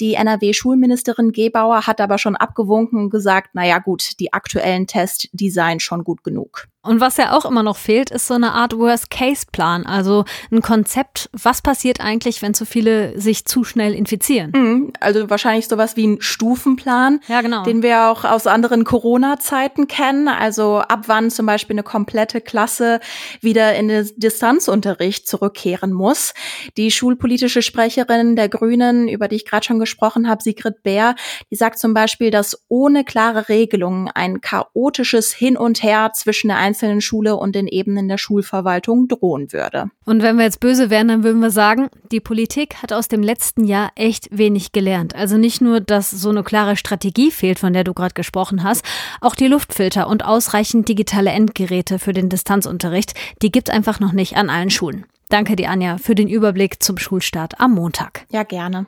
Die 0.00 0.14
NRW-Schulministerin 0.14 1.30
Gebauer 1.30 1.86
hat 1.86 2.00
aber 2.00 2.18
schon 2.18 2.34
abgewunken 2.34 2.98
und 2.98 3.10
gesagt, 3.10 3.54
naja 3.54 3.78
gut, 3.78 4.18
die 4.18 4.32
aktuellen 4.32 4.88
Tests, 4.88 5.28
die 5.32 5.50
seien 5.50 5.78
schon 5.78 6.02
gut 6.02 6.24
genug. 6.24 6.66
Und 6.82 6.98
was 6.98 7.18
ja 7.18 7.36
auch 7.36 7.44
immer 7.44 7.62
noch 7.62 7.76
fehlt, 7.76 8.10
ist 8.10 8.26
so 8.26 8.32
eine 8.32 8.52
Art 8.52 8.76
Worst-Case-Plan, 8.76 9.84
also 9.84 10.24
ein 10.50 10.62
Konzept, 10.62 11.28
was 11.32 11.60
passiert 11.60 12.00
eigentlich, 12.00 12.40
wenn 12.40 12.54
zu 12.54 12.64
viele 12.64 13.20
sich 13.20 13.44
zu 13.44 13.64
schnell 13.64 13.92
infizieren. 13.92 14.52
Mhm, 14.54 14.92
also 14.98 15.28
wahrscheinlich 15.28 15.68
sowas 15.68 15.96
wie 15.96 16.06
ein 16.06 16.22
Stufenplan, 16.22 17.20
ja, 17.28 17.42
genau. 17.42 17.64
den 17.64 17.82
wir 17.82 18.08
auch 18.08 18.24
aus 18.24 18.46
anderen 18.46 18.84
Corona-Zeiten 18.84 19.88
kennen. 19.88 20.26
Also 20.28 20.78
ab 20.78 21.02
wann 21.06 21.30
zum 21.30 21.44
Beispiel 21.44 21.74
eine 21.74 21.82
komplette 21.82 22.40
Klasse 22.40 23.00
wieder 23.42 23.74
in 23.74 23.88
den 23.88 24.10
Distanzunterricht 24.16 25.28
zurückkehren 25.28 25.92
muss. 25.92 26.32
Die 26.78 26.90
schulpolitische 26.90 27.60
Sprecherin 27.60 28.36
der 28.36 28.48
Grünen, 28.48 29.06
über 29.06 29.28
die 29.28 29.36
ich 29.36 29.44
gerade 29.44 29.66
schon 29.66 29.80
gesprochen 29.80 30.30
habe, 30.30 30.42
Sigrid 30.42 30.82
Bär, 30.82 31.14
die 31.50 31.56
sagt 31.56 31.78
zum 31.78 31.92
Beispiel, 31.92 32.30
dass 32.30 32.64
ohne 32.68 33.04
klare 33.04 33.50
Regelungen 33.50 34.08
ein 34.08 34.40
chaotisches 34.40 35.34
Hin 35.34 35.58
und 35.58 35.82
Her 35.82 36.12
zwischen 36.14 36.48
der 36.48 36.69
einzelnen 36.70 37.00
Schule 37.00 37.36
und 37.36 37.54
den 37.54 37.66
Ebenen 37.66 38.08
der 38.08 38.18
Schulverwaltung 38.18 39.08
drohen 39.08 39.52
würde. 39.52 39.90
Und 40.04 40.22
wenn 40.22 40.36
wir 40.36 40.44
jetzt 40.44 40.60
böse 40.60 40.88
wären, 40.88 41.08
dann 41.08 41.24
würden 41.24 41.40
wir 41.40 41.50
sagen, 41.50 41.88
die 42.12 42.20
Politik 42.20 42.76
hat 42.82 42.92
aus 42.92 43.08
dem 43.08 43.22
letzten 43.22 43.64
Jahr 43.64 43.90
echt 43.96 44.28
wenig 44.30 44.72
gelernt. 44.72 45.14
Also 45.14 45.36
nicht 45.36 45.60
nur, 45.60 45.80
dass 45.80 46.10
so 46.10 46.30
eine 46.30 46.44
klare 46.44 46.76
Strategie 46.76 47.30
fehlt, 47.30 47.58
von 47.58 47.72
der 47.72 47.84
du 47.84 47.92
gerade 47.92 48.14
gesprochen 48.14 48.62
hast, 48.62 48.84
auch 49.20 49.34
die 49.34 49.48
Luftfilter 49.48 50.06
und 50.08 50.24
ausreichend 50.24 50.88
digitale 50.88 51.30
Endgeräte 51.30 51.98
für 51.98 52.12
den 52.12 52.28
Distanzunterricht, 52.28 53.14
die 53.42 53.50
gibt 53.50 53.70
einfach 53.70 53.98
noch 53.98 54.12
nicht 54.12 54.36
an 54.36 54.48
allen 54.48 54.70
Schulen. 54.70 55.06
Danke 55.28 55.56
dir, 55.56 55.70
Anja, 55.70 55.98
für 55.98 56.14
den 56.14 56.28
Überblick 56.28 56.82
zum 56.82 56.98
Schulstart 56.98 57.60
am 57.60 57.74
Montag. 57.74 58.26
Ja, 58.30 58.42
gerne. 58.42 58.86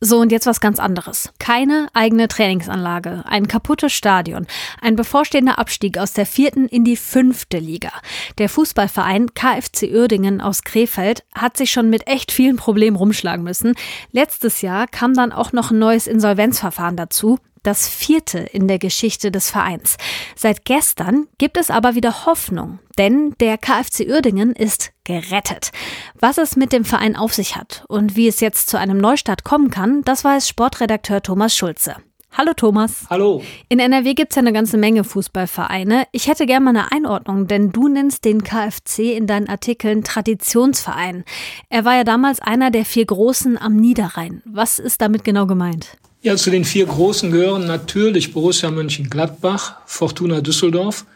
So, 0.00 0.18
und 0.18 0.32
jetzt 0.32 0.46
was 0.46 0.60
ganz 0.60 0.78
anderes. 0.78 1.32
Keine 1.38 1.88
eigene 1.94 2.28
Trainingsanlage, 2.28 3.24
ein 3.26 3.48
kaputtes 3.48 3.92
Stadion, 3.92 4.46
ein 4.80 4.96
bevorstehender 4.96 5.58
Abstieg 5.58 5.98
aus 5.98 6.12
der 6.12 6.26
vierten 6.26 6.66
in 6.66 6.84
die 6.84 6.96
fünfte 6.96 7.58
Liga. 7.58 7.90
Der 8.38 8.48
Fußballverein 8.48 9.34
KFC 9.34 9.90
Uerdingen 9.92 10.40
aus 10.40 10.62
Krefeld 10.62 11.24
hat 11.34 11.56
sich 11.56 11.70
schon 11.70 11.90
mit 11.90 12.06
echt 12.06 12.32
vielen 12.32 12.56
Problemen 12.56 12.96
rumschlagen 12.96 13.44
müssen. 13.44 13.74
Letztes 14.12 14.62
Jahr 14.62 14.86
kam 14.86 15.14
dann 15.14 15.32
auch 15.32 15.52
noch 15.52 15.70
ein 15.70 15.78
neues 15.78 16.06
Insolvenzverfahren 16.06 16.96
dazu 16.96 17.38
das 17.62 17.88
vierte 17.88 18.38
in 18.38 18.68
der 18.68 18.78
Geschichte 18.78 19.30
des 19.30 19.50
Vereins. 19.50 19.96
Seit 20.36 20.64
gestern 20.64 21.26
gibt 21.38 21.56
es 21.56 21.70
aber 21.70 21.94
wieder 21.94 22.26
Hoffnung, 22.26 22.78
denn 22.98 23.34
der 23.40 23.58
KfC 23.58 24.08
Uerdingen 24.08 24.52
ist 24.52 24.92
gerettet. 25.04 25.70
Was 26.18 26.38
es 26.38 26.56
mit 26.56 26.72
dem 26.72 26.84
Verein 26.84 27.16
auf 27.16 27.34
sich 27.34 27.56
hat 27.56 27.84
und 27.88 28.16
wie 28.16 28.28
es 28.28 28.40
jetzt 28.40 28.68
zu 28.70 28.78
einem 28.78 28.98
Neustart 28.98 29.44
kommen 29.44 29.70
kann, 29.70 30.02
das 30.02 30.24
weiß 30.24 30.48
Sportredakteur 30.48 31.22
Thomas 31.22 31.56
Schulze. 31.56 31.96
Hallo 32.32 32.52
Thomas. 32.54 33.06
Hallo. 33.10 33.42
In 33.68 33.80
NRW 33.80 34.14
gibt 34.14 34.30
es 34.30 34.36
ja 34.36 34.40
eine 34.40 34.52
ganze 34.52 34.78
Menge 34.78 35.02
Fußballvereine. 35.02 36.04
Ich 36.12 36.28
hätte 36.28 36.46
gerne 36.46 36.64
mal 36.64 36.70
eine 36.70 36.92
Einordnung, 36.92 37.48
denn 37.48 37.72
du 37.72 37.88
nennst 37.88 38.24
den 38.24 38.44
KfC 38.44 39.16
in 39.16 39.26
deinen 39.26 39.48
Artikeln 39.48 40.04
Traditionsverein. 40.04 41.24
Er 41.70 41.84
war 41.84 41.96
ja 41.96 42.04
damals 42.04 42.40
einer 42.40 42.70
der 42.70 42.84
vier 42.84 43.04
Großen 43.04 43.58
am 43.58 43.74
Niederrhein. 43.74 44.42
Was 44.46 44.78
ist 44.78 45.00
damit 45.00 45.24
genau 45.24 45.46
gemeint? 45.46 45.98
Ja, 46.22 46.36
zu 46.36 46.50
den 46.50 46.66
vier 46.66 46.84
Großen 46.84 47.30
gehören 47.30 47.66
natürlich 47.66 48.34
Borussia 48.34 48.70
Mönchengladbach, 48.70 49.76
Fortuna 49.86 50.42
Düsseldorf, 50.42 51.06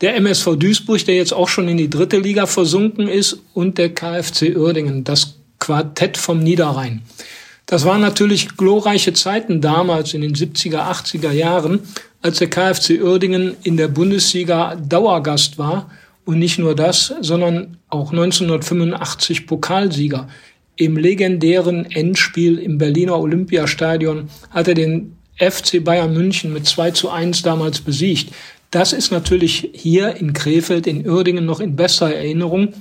der 0.00 0.14
MSV 0.16 0.54
Duisburg, 0.56 1.04
der 1.04 1.16
jetzt 1.16 1.32
auch 1.32 1.48
schon 1.48 1.66
in 1.66 1.76
die 1.76 1.90
dritte 1.90 2.18
Liga 2.18 2.46
versunken 2.46 3.08
ist, 3.08 3.40
und 3.54 3.76
der 3.76 3.92
KfC 3.92 4.54
Uerdingen, 4.56 5.02
das 5.02 5.34
Quartett 5.58 6.16
vom 6.16 6.38
Niederrhein. 6.38 7.02
Das 7.66 7.84
waren 7.84 8.00
natürlich 8.00 8.56
glorreiche 8.56 9.14
Zeiten 9.14 9.60
damals 9.60 10.14
in 10.14 10.20
den 10.20 10.36
70er, 10.36 10.88
80er 10.92 11.32
Jahren, 11.32 11.80
als 12.22 12.38
der 12.38 12.48
KfC 12.48 13.02
Uerdingen 13.02 13.56
in 13.64 13.76
der 13.76 13.88
Bundesliga 13.88 14.76
Dauergast 14.76 15.58
war 15.58 15.90
und 16.24 16.38
nicht 16.38 16.60
nur 16.60 16.76
das, 16.76 17.12
sondern 17.20 17.78
auch 17.88 18.12
1985 18.12 19.48
Pokalsieger. 19.48 20.28
Im 20.76 20.96
legendären 20.96 21.90
Endspiel 21.90 22.58
im 22.58 22.76
Berliner 22.76 23.18
Olympiastadion 23.18 24.28
hat 24.50 24.68
er 24.68 24.74
den 24.74 25.16
FC 25.38 25.82
Bayern 25.82 26.12
München 26.12 26.52
mit 26.52 26.66
2 26.66 26.90
zu 26.90 27.10
1 27.10 27.42
damals 27.42 27.80
besiegt. 27.80 28.32
Das 28.70 28.92
ist 28.92 29.10
natürlich 29.10 29.70
hier 29.72 30.16
in 30.16 30.34
Krefeld, 30.34 30.86
in 30.86 31.08
Uerdingen 31.08 31.46
noch 31.46 31.60
in 31.60 31.76
besser 31.76 32.14
Erinnerung 32.14 32.74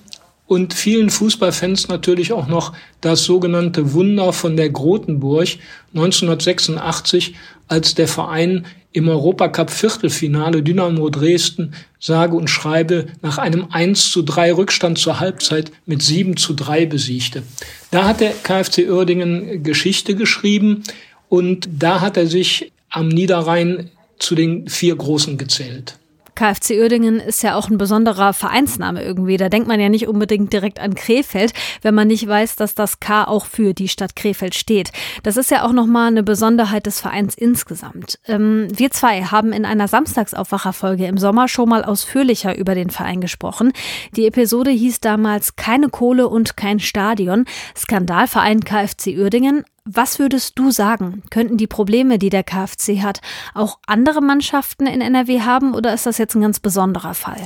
und 0.47 0.73
vielen 0.73 1.09
Fußballfans 1.09 1.87
natürlich 1.87 2.31
auch 2.31 2.47
noch 2.47 2.73
das 3.01 3.23
sogenannte 3.23 3.93
Wunder 3.93 4.31
von 4.31 4.55
der 4.55 4.69
Grotenburg 4.69 5.47
1986, 5.93 7.35
als 7.67 7.95
der 7.95 8.07
Verein 8.07 8.65
im 8.91 9.09
Europacup 9.09 9.71
Viertelfinale 9.71 10.63
Dynamo 10.63 11.09
Dresden 11.09 11.73
sage 11.99 12.35
und 12.35 12.49
schreibe 12.49 13.07
nach 13.21 13.37
einem 13.37 13.67
1 13.69 14.11
zu 14.11 14.21
3 14.21 14.53
Rückstand 14.53 14.97
zur 14.99 15.19
Halbzeit 15.19 15.71
mit 15.85 16.01
7 16.01 16.37
zu 16.37 16.53
3 16.53 16.85
besiegte. 16.85 17.43
Da 17.91 18.07
hat 18.07 18.21
der 18.21 18.31
KfC 18.31 18.89
Uerdingen 18.89 19.63
Geschichte 19.63 20.15
geschrieben 20.15 20.83
und 21.27 21.67
da 21.77 22.01
hat 22.01 22.15
er 22.17 22.27
sich 22.27 22.71
am 22.89 23.09
Niederrhein 23.09 23.89
zu 24.19 24.35
den 24.35 24.69
vier 24.69 24.95
Großen 24.95 25.37
gezählt. 25.37 25.97
KfC 26.35 26.79
Uerdingen 26.79 27.19
ist 27.19 27.43
ja 27.43 27.55
auch 27.55 27.69
ein 27.69 27.77
besonderer 27.77 28.33
Vereinsname 28.33 29.03
irgendwie. 29.03 29.37
Da 29.37 29.49
denkt 29.49 29.67
man 29.67 29.79
ja 29.79 29.89
nicht 29.89 30.07
unbedingt 30.07 30.53
direkt 30.53 30.79
an 30.79 30.95
Krefeld, 30.95 31.53
wenn 31.81 31.95
man 31.95 32.07
nicht 32.07 32.27
weiß, 32.27 32.55
dass 32.55 32.75
das 32.75 32.99
K 32.99 33.23
auch 33.23 33.45
für 33.45 33.73
die 33.73 33.87
Stadt 33.87 34.15
Krefeld 34.15 34.55
steht. 34.55 34.91
Das 35.23 35.37
ist 35.37 35.51
ja 35.51 35.65
auch 35.65 35.71
nochmal 35.71 36.07
eine 36.07 36.23
Besonderheit 36.23 36.85
des 36.85 37.01
Vereins 37.01 37.35
insgesamt. 37.35 38.19
Ähm, 38.27 38.67
wir 38.71 38.91
zwei 38.91 39.23
haben 39.23 39.53
in 39.53 39.65
einer 39.65 39.87
Samstagsaufwacherfolge 39.87 41.05
im 41.05 41.17
Sommer 41.17 41.47
schon 41.47 41.69
mal 41.69 41.83
ausführlicher 41.83 42.57
über 42.57 42.75
den 42.75 42.89
Verein 42.89 43.21
gesprochen. 43.21 43.71
Die 44.15 44.27
Episode 44.27 44.71
hieß 44.71 44.99
damals 44.99 45.55
Keine 45.55 45.89
Kohle 45.89 46.27
und 46.27 46.57
kein 46.57 46.79
Stadion. 46.79 47.45
Skandalverein 47.75 48.63
KfC 48.63 49.17
Uerdingen. 49.17 49.63
Was 49.87 50.17
würdest 50.17 50.57
du 50.57 50.71
sagen? 50.71 51.21
Könnten 51.29 51.57
die 51.57 51.67
Probleme, 51.67 52.17
die 52.17 52.31
der 52.31 52.43
KfC 52.43 53.03
hat, 53.03 53.21
auch 53.53 53.77
andere 53.85 54.19
Mannschaften 54.19 54.87
in 54.87 54.99
NRW 54.99 55.41
haben 55.41 55.75
oder 55.75 55.93
ist 55.93 56.07
das 56.07 56.17
jetzt 56.17 56.33
ein 56.33 56.41
ganz 56.41 56.59
besonderer 56.59 57.13
Fall? 57.13 57.39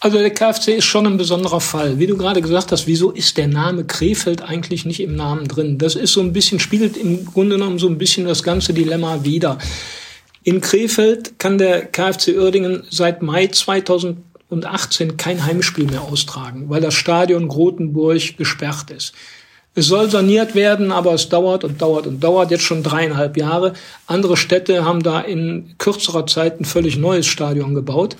Also 0.00 0.18
der 0.18 0.34
KfC 0.34 0.74
ist 0.74 0.84
schon 0.84 1.06
ein 1.06 1.16
besonderer 1.16 1.60
Fall. 1.60 2.00
Wie 2.00 2.08
du 2.08 2.16
gerade 2.16 2.42
gesagt 2.42 2.72
hast, 2.72 2.88
wieso 2.88 3.12
ist 3.12 3.38
der 3.38 3.46
Name 3.46 3.84
Krefeld 3.84 4.42
eigentlich 4.42 4.84
nicht 4.84 4.98
im 4.98 5.14
Namen 5.14 5.46
drin? 5.46 5.78
Das 5.78 5.94
ist 5.94 6.12
so 6.12 6.20
ein 6.22 6.32
bisschen, 6.32 6.58
spiegelt 6.58 6.96
im 6.96 7.24
Grunde 7.24 7.54
genommen 7.54 7.78
so 7.78 7.86
ein 7.86 7.98
bisschen 7.98 8.26
das 8.26 8.42
ganze 8.42 8.74
Dilemma 8.74 9.22
wider. 9.22 9.56
In 10.42 10.60
Krefeld 10.60 11.38
kann 11.38 11.56
der 11.56 11.86
KfC 11.86 12.36
Uerdingen 12.36 12.82
seit 12.90 13.22
Mai 13.22 13.46
2018 13.46 15.16
kein 15.16 15.46
Heimspiel 15.46 15.86
mehr 15.86 16.02
austragen, 16.02 16.68
weil 16.68 16.80
das 16.80 16.94
Stadion 16.94 17.46
Grotenburg 17.46 18.36
gesperrt 18.36 18.90
ist. 18.90 19.14
Es 19.78 19.88
soll 19.88 20.10
saniert 20.10 20.54
werden, 20.54 20.90
aber 20.90 21.12
es 21.12 21.28
dauert 21.28 21.62
und 21.62 21.82
dauert 21.82 22.06
und 22.06 22.24
dauert 22.24 22.50
jetzt 22.50 22.64
schon 22.64 22.82
dreieinhalb 22.82 23.36
Jahre. 23.36 23.74
Andere 24.06 24.38
Städte 24.38 24.86
haben 24.86 25.02
da 25.02 25.20
in 25.20 25.74
kürzerer 25.76 26.26
Zeit 26.26 26.58
ein 26.58 26.64
völlig 26.64 26.96
neues 26.96 27.26
Stadion 27.26 27.74
gebaut. 27.74 28.16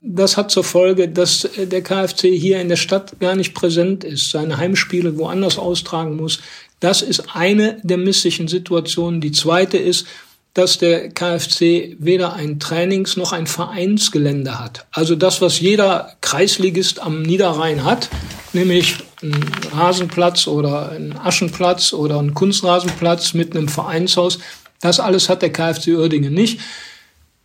Das 0.00 0.36
hat 0.36 0.52
zur 0.52 0.62
Folge, 0.62 1.08
dass 1.08 1.48
der 1.56 1.82
KfC 1.82 2.38
hier 2.38 2.60
in 2.60 2.68
der 2.68 2.76
Stadt 2.76 3.18
gar 3.18 3.34
nicht 3.34 3.54
präsent 3.54 4.04
ist, 4.04 4.30
seine 4.30 4.58
Heimspiele 4.58 5.18
woanders 5.18 5.58
austragen 5.58 6.14
muss. 6.14 6.38
Das 6.78 7.02
ist 7.02 7.34
eine 7.34 7.80
der 7.82 7.98
misslichen 7.98 8.46
Situationen. 8.46 9.20
Die 9.20 9.32
zweite 9.32 9.78
ist, 9.78 10.06
dass 10.52 10.78
der 10.78 11.08
KfC 11.08 11.96
weder 11.98 12.34
ein 12.34 12.60
Trainings- 12.60 13.16
noch 13.16 13.32
ein 13.32 13.48
Vereinsgelände 13.48 14.60
hat. 14.60 14.86
Also 14.92 15.16
das, 15.16 15.40
was 15.40 15.58
jeder 15.58 16.14
Kreisligist 16.20 17.02
am 17.02 17.22
Niederrhein 17.22 17.84
hat, 17.84 18.08
nämlich 18.52 18.98
ein 19.24 19.50
Rasenplatz 19.72 20.46
oder 20.46 20.92
ein 20.92 21.18
Aschenplatz 21.18 21.92
oder 21.92 22.18
ein 22.20 22.34
Kunstrasenplatz 22.34 23.34
mit 23.34 23.56
einem 23.56 23.68
Vereinshaus. 23.68 24.38
Das 24.80 25.00
alles 25.00 25.28
hat 25.28 25.42
der 25.42 25.52
KfC 25.52 25.96
Uerdingen 25.96 26.34
nicht. 26.34 26.60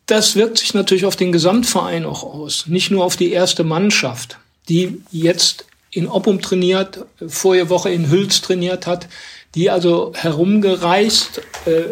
Das 0.06 0.36
wirkt 0.36 0.58
sich 0.58 0.74
natürlich 0.74 1.06
auf 1.06 1.16
den 1.16 1.32
Gesamtverein 1.32 2.06
auch 2.06 2.24
aus, 2.24 2.66
nicht 2.68 2.92
nur 2.92 3.06
auf 3.06 3.16
die 3.16 3.32
erste 3.32 3.64
Mannschaft, 3.64 4.38
die 4.68 5.02
jetzt 5.12 5.66
in 5.92 6.08
Oppum 6.08 6.42
trainiert, 6.42 7.06
vorige 7.28 7.70
Woche 7.70 7.90
in 7.90 8.10
Hüls 8.10 8.42
trainiert 8.42 8.88
hat, 8.88 9.08
die 9.56 9.70
also 9.70 10.12
herumgereist, 10.16 11.42
äh, 11.66 11.84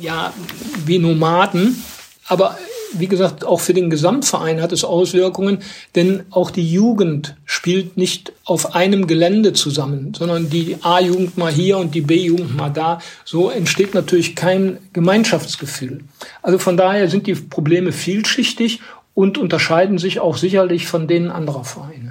ja, 0.00 0.32
wie 0.84 0.98
Nomaden, 0.98 1.82
aber 2.26 2.58
wie 2.92 3.08
gesagt, 3.08 3.44
auch 3.44 3.60
für 3.60 3.74
den 3.74 3.90
Gesamtverein 3.90 4.62
hat 4.62 4.72
es 4.72 4.84
Auswirkungen, 4.84 5.58
denn 5.94 6.22
auch 6.30 6.50
die 6.50 6.70
Jugend 6.70 7.36
spielt 7.44 7.96
nicht 7.96 8.32
auf 8.44 8.74
einem 8.74 9.06
Gelände 9.06 9.52
zusammen, 9.52 10.14
sondern 10.16 10.48
die 10.48 10.76
A-Jugend 10.82 11.36
mal 11.36 11.52
hier 11.52 11.78
und 11.78 11.94
die 11.94 12.00
B-Jugend 12.00 12.56
mal 12.56 12.70
da. 12.70 13.00
So 13.24 13.50
entsteht 13.50 13.94
natürlich 13.94 14.36
kein 14.36 14.78
Gemeinschaftsgefühl. 14.92 16.04
Also 16.42 16.58
von 16.58 16.76
daher 16.76 17.08
sind 17.08 17.26
die 17.26 17.34
Probleme 17.34 17.92
vielschichtig 17.92 18.80
und 19.14 19.38
unterscheiden 19.38 19.98
sich 19.98 20.20
auch 20.20 20.36
sicherlich 20.36 20.86
von 20.86 21.08
denen 21.08 21.30
anderer 21.30 21.64
Vereine. 21.64 22.05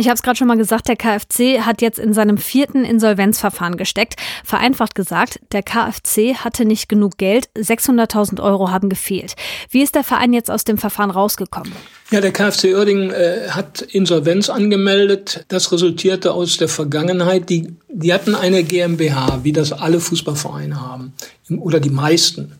Ich 0.00 0.08
habe 0.08 0.14
es 0.14 0.22
gerade 0.22 0.38
schon 0.38 0.48
mal 0.48 0.56
gesagt, 0.56 0.88
der 0.88 0.96
KfC 0.96 1.60
hat 1.60 1.82
jetzt 1.82 1.98
in 1.98 2.14
seinem 2.14 2.38
vierten 2.38 2.86
Insolvenzverfahren 2.86 3.76
gesteckt. 3.76 4.14
Vereinfacht 4.44 4.94
gesagt, 4.94 5.40
der 5.52 5.62
KfC 5.62 6.36
hatte 6.36 6.64
nicht 6.64 6.88
genug 6.88 7.18
Geld, 7.18 7.50
600.000 7.54 8.42
Euro 8.42 8.70
haben 8.70 8.88
gefehlt. 8.88 9.36
Wie 9.68 9.82
ist 9.82 9.94
der 9.94 10.02
Verein 10.02 10.32
jetzt 10.32 10.50
aus 10.50 10.64
dem 10.64 10.78
Verfahren 10.78 11.10
rausgekommen? 11.10 11.70
Ja, 12.10 12.22
der 12.22 12.32
KfC 12.32 12.74
Uerdingen 12.74 13.10
äh, 13.10 13.50
hat 13.50 13.82
Insolvenz 13.82 14.48
angemeldet. 14.48 15.44
Das 15.48 15.70
resultierte 15.70 16.32
aus 16.32 16.56
der 16.56 16.68
Vergangenheit. 16.68 17.50
Die, 17.50 17.76
die 17.90 18.14
hatten 18.14 18.34
eine 18.34 18.64
GmbH, 18.64 19.40
wie 19.42 19.52
das 19.52 19.70
alle 19.70 20.00
Fußballvereine 20.00 20.80
haben, 20.80 21.12
oder 21.58 21.78
die 21.78 21.90
meisten. 21.90 22.58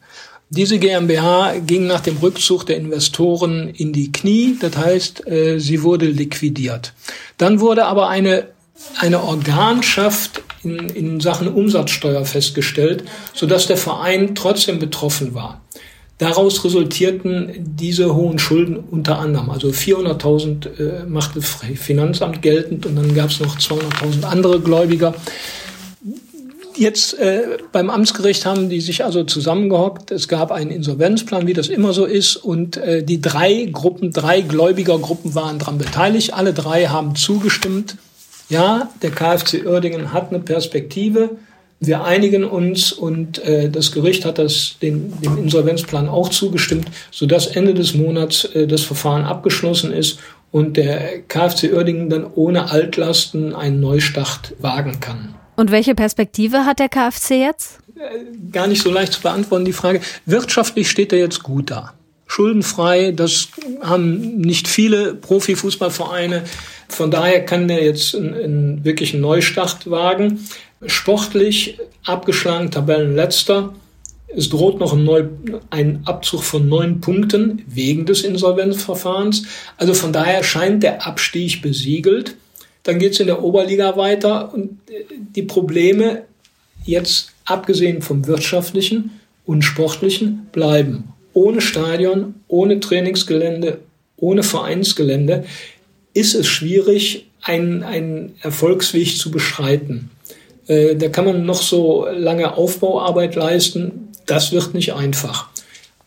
Diese 0.52 0.80
GmbH 0.80 1.60
ging 1.64 1.86
nach 1.86 2.00
dem 2.00 2.16
Rückzug 2.16 2.66
der 2.66 2.76
Investoren 2.76 3.68
in 3.68 3.92
die 3.92 4.10
Knie, 4.10 4.56
das 4.60 4.76
heißt, 4.76 5.28
äh, 5.28 5.60
sie 5.60 5.84
wurde 5.84 6.06
liquidiert. 6.06 6.92
Dann 7.38 7.60
wurde 7.60 7.86
aber 7.86 8.08
eine, 8.08 8.48
eine 8.98 9.22
Organschaft 9.22 10.42
in, 10.64 10.88
in 10.88 11.20
Sachen 11.20 11.46
Umsatzsteuer 11.46 12.24
festgestellt, 12.24 13.04
sodass 13.32 13.68
der 13.68 13.76
Verein 13.76 14.34
trotzdem 14.34 14.80
betroffen 14.80 15.34
war. 15.34 15.60
Daraus 16.18 16.64
resultierten 16.64 17.52
diese 17.56 18.16
hohen 18.16 18.40
Schulden 18.40 18.76
unter 18.76 19.20
anderem. 19.20 19.50
Also 19.50 19.68
400.000 19.68 20.78
äh, 20.78 21.06
machte 21.06 21.40
Finanzamt 21.42 22.42
geltend 22.42 22.86
und 22.86 22.96
dann 22.96 23.14
gab 23.14 23.30
es 23.30 23.38
noch 23.38 23.56
200.000 23.56 24.24
andere 24.24 24.60
Gläubiger. 24.60 25.14
Jetzt 26.80 27.18
äh, 27.18 27.58
beim 27.72 27.90
Amtsgericht 27.90 28.46
haben 28.46 28.70
die 28.70 28.80
sich 28.80 29.04
also 29.04 29.22
zusammengehockt. 29.24 30.10
Es 30.12 30.28
gab 30.28 30.50
einen 30.50 30.70
Insolvenzplan, 30.70 31.46
wie 31.46 31.52
das 31.52 31.68
immer 31.68 31.92
so 31.92 32.06
ist. 32.06 32.36
Und 32.36 32.78
äh, 32.78 33.02
die 33.02 33.20
drei 33.20 33.68
Gruppen, 33.70 34.12
drei 34.12 34.40
Gläubigergruppen 34.40 35.34
waren 35.34 35.58
daran 35.58 35.76
beteiligt. 35.76 36.32
Alle 36.32 36.54
drei 36.54 36.86
haben 36.86 37.16
zugestimmt. 37.16 37.96
Ja, 38.48 38.88
der 39.02 39.10
KfC 39.10 39.66
Uerdingen 39.66 40.14
hat 40.14 40.30
eine 40.30 40.40
Perspektive. 40.40 41.32
Wir 41.80 42.02
einigen 42.04 42.44
uns 42.44 42.92
und 42.92 43.44
äh, 43.44 43.68
das 43.68 43.92
Gericht 43.92 44.24
hat 44.24 44.38
das 44.38 44.76
den, 44.80 45.12
dem 45.20 45.36
Insolvenzplan 45.36 46.08
auch 46.08 46.30
zugestimmt, 46.30 46.90
sodass 47.10 47.46
Ende 47.46 47.74
des 47.74 47.92
Monats 47.92 48.46
äh, 48.46 48.66
das 48.66 48.80
Verfahren 48.80 49.26
abgeschlossen 49.26 49.92
ist 49.92 50.18
und 50.50 50.78
der 50.78 51.18
KfC 51.28 51.74
Uerdingen 51.74 52.08
dann 52.08 52.26
ohne 52.34 52.70
Altlasten 52.70 53.54
einen 53.54 53.80
Neustart 53.80 54.54
wagen 54.60 54.98
kann. 55.00 55.34
Und 55.60 55.70
welche 55.70 55.94
Perspektive 55.94 56.64
hat 56.64 56.78
der 56.78 56.88
KfC 56.88 57.38
jetzt? 57.38 57.80
Äh, 57.94 58.50
gar 58.50 58.66
nicht 58.66 58.80
so 58.80 58.90
leicht 58.90 59.12
zu 59.12 59.20
beantworten, 59.20 59.66
die 59.66 59.74
Frage. 59.74 60.00
Wirtschaftlich 60.24 60.88
steht 60.88 61.12
er 61.12 61.18
jetzt 61.18 61.42
gut 61.42 61.70
da. 61.70 61.92
Schuldenfrei, 62.26 63.12
das 63.12 63.48
haben 63.82 64.38
nicht 64.38 64.68
viele 64.68 65.14
Profifußballvereine. 65.14 66.44
Von 66.88 67.10
daher 67.10 67.44
kann 67.44 67.68
der 67.68 67.84
jetzt 67.84 68.14
einen, 68.14 68.32
einen 68.32 68.84
wirklichen 68.86 69.20
Neustart 69.20 69.90
wagen. 69.90 70.48
Sportlich 70.86 71.78
abgeschlagen, 72.06 72.70
Tabellenletzter. 72.70 73.74
Es 74.34 74.48
droht 74.48 74.80
noch 74.80 74.94
ein, 74.94 75.04
neu, 75.04 75.24
ein 75.68 76.00
Abzug 76.06 76.42
von 76.42 76.70
neun 76.70 77.02
Punkten 77.02 77.66
wegen 77.66 78.06
des 78.06 78.22
Insolvenzverfahrens. 78.22 79.42
Also 79.76 79.92
von 79.92 80.14
daher 80.14 80.42
scheint 80.42 80.82
der 80.82 81.06
Abstieg 81.06 81.60
besiegelt. 81.60 82.34
Dann 82.82 82.98
geht 82.98 83.12
es 83.12 83.20
in 83.20 83.26
der 83.26 83.42
Oberliga 83.42 83.96
weiter 83.96 84.52
und 84.52 84.78
äh, 84.90 85.04
die 85.34 85.42
Probleme 85.42 86.22
jetzt 86.84 87.32
abgesehen 87.44 88.02
vom 88.02 88.26
wirtschaftlichen 88.26 89.20
und 89.44 89.62
sportlichen 89.62 90.48
bleiben. 90.52 91.12
Ohne 91.32 91.60
Stadion, 91.60 92.34
ohne 92.48 92.80
Trainingsgelände, 92.80 93.78
ohne 94.16 94.42
Vereinsgelände 94.42 95.44
ist 96.14 96.34
es 96.34 96.46
schwierig, 96.46 97.26
einen, 97.42 97.82
einen 97.82 98.34
Erfolgsweg 98.42 99.16
zu 99.16 99.30
beschreiten. 99.30 100.10
Äh, 100.66 100.96
da 100.96 101.08
kann 101.08 101.24
man 101.24 101.44
noch 101.44 101.62
so 101.62 102.06
lange 102.06 102.56
Aufbauarbeit 102.56 103.34
leisten. 103.34 104.08
Das 104.26 104.52
wird 104.52 104.74
nicht 104.74 104.94
einfach. 104.94 105.48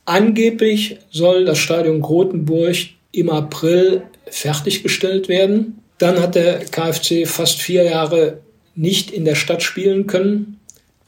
Angeblich 0.06 0.98
soll 1.12 1.46
das 1.46 1.58
Stadion 1.58 2.02
Grotenburg 2.02 2.76
im 3.12 3.30
April 3.30 4.04
fertiggestellt 4.28 5.28
werden. 5.28 5.83
Dann 6.04 6.20
hat 6.20 6.36
der 6.36 6.66
KfC 6.66 7.26
fast 7.26 7.62
vier 7.62 7.84
Jahre 7.84 8.42
nicht 8.76 9.10
in 9.10 9.24
der 9.24 9.36
Stadt 9.36 9.64
spielen 9.64 10.06
können. 10.06 10.60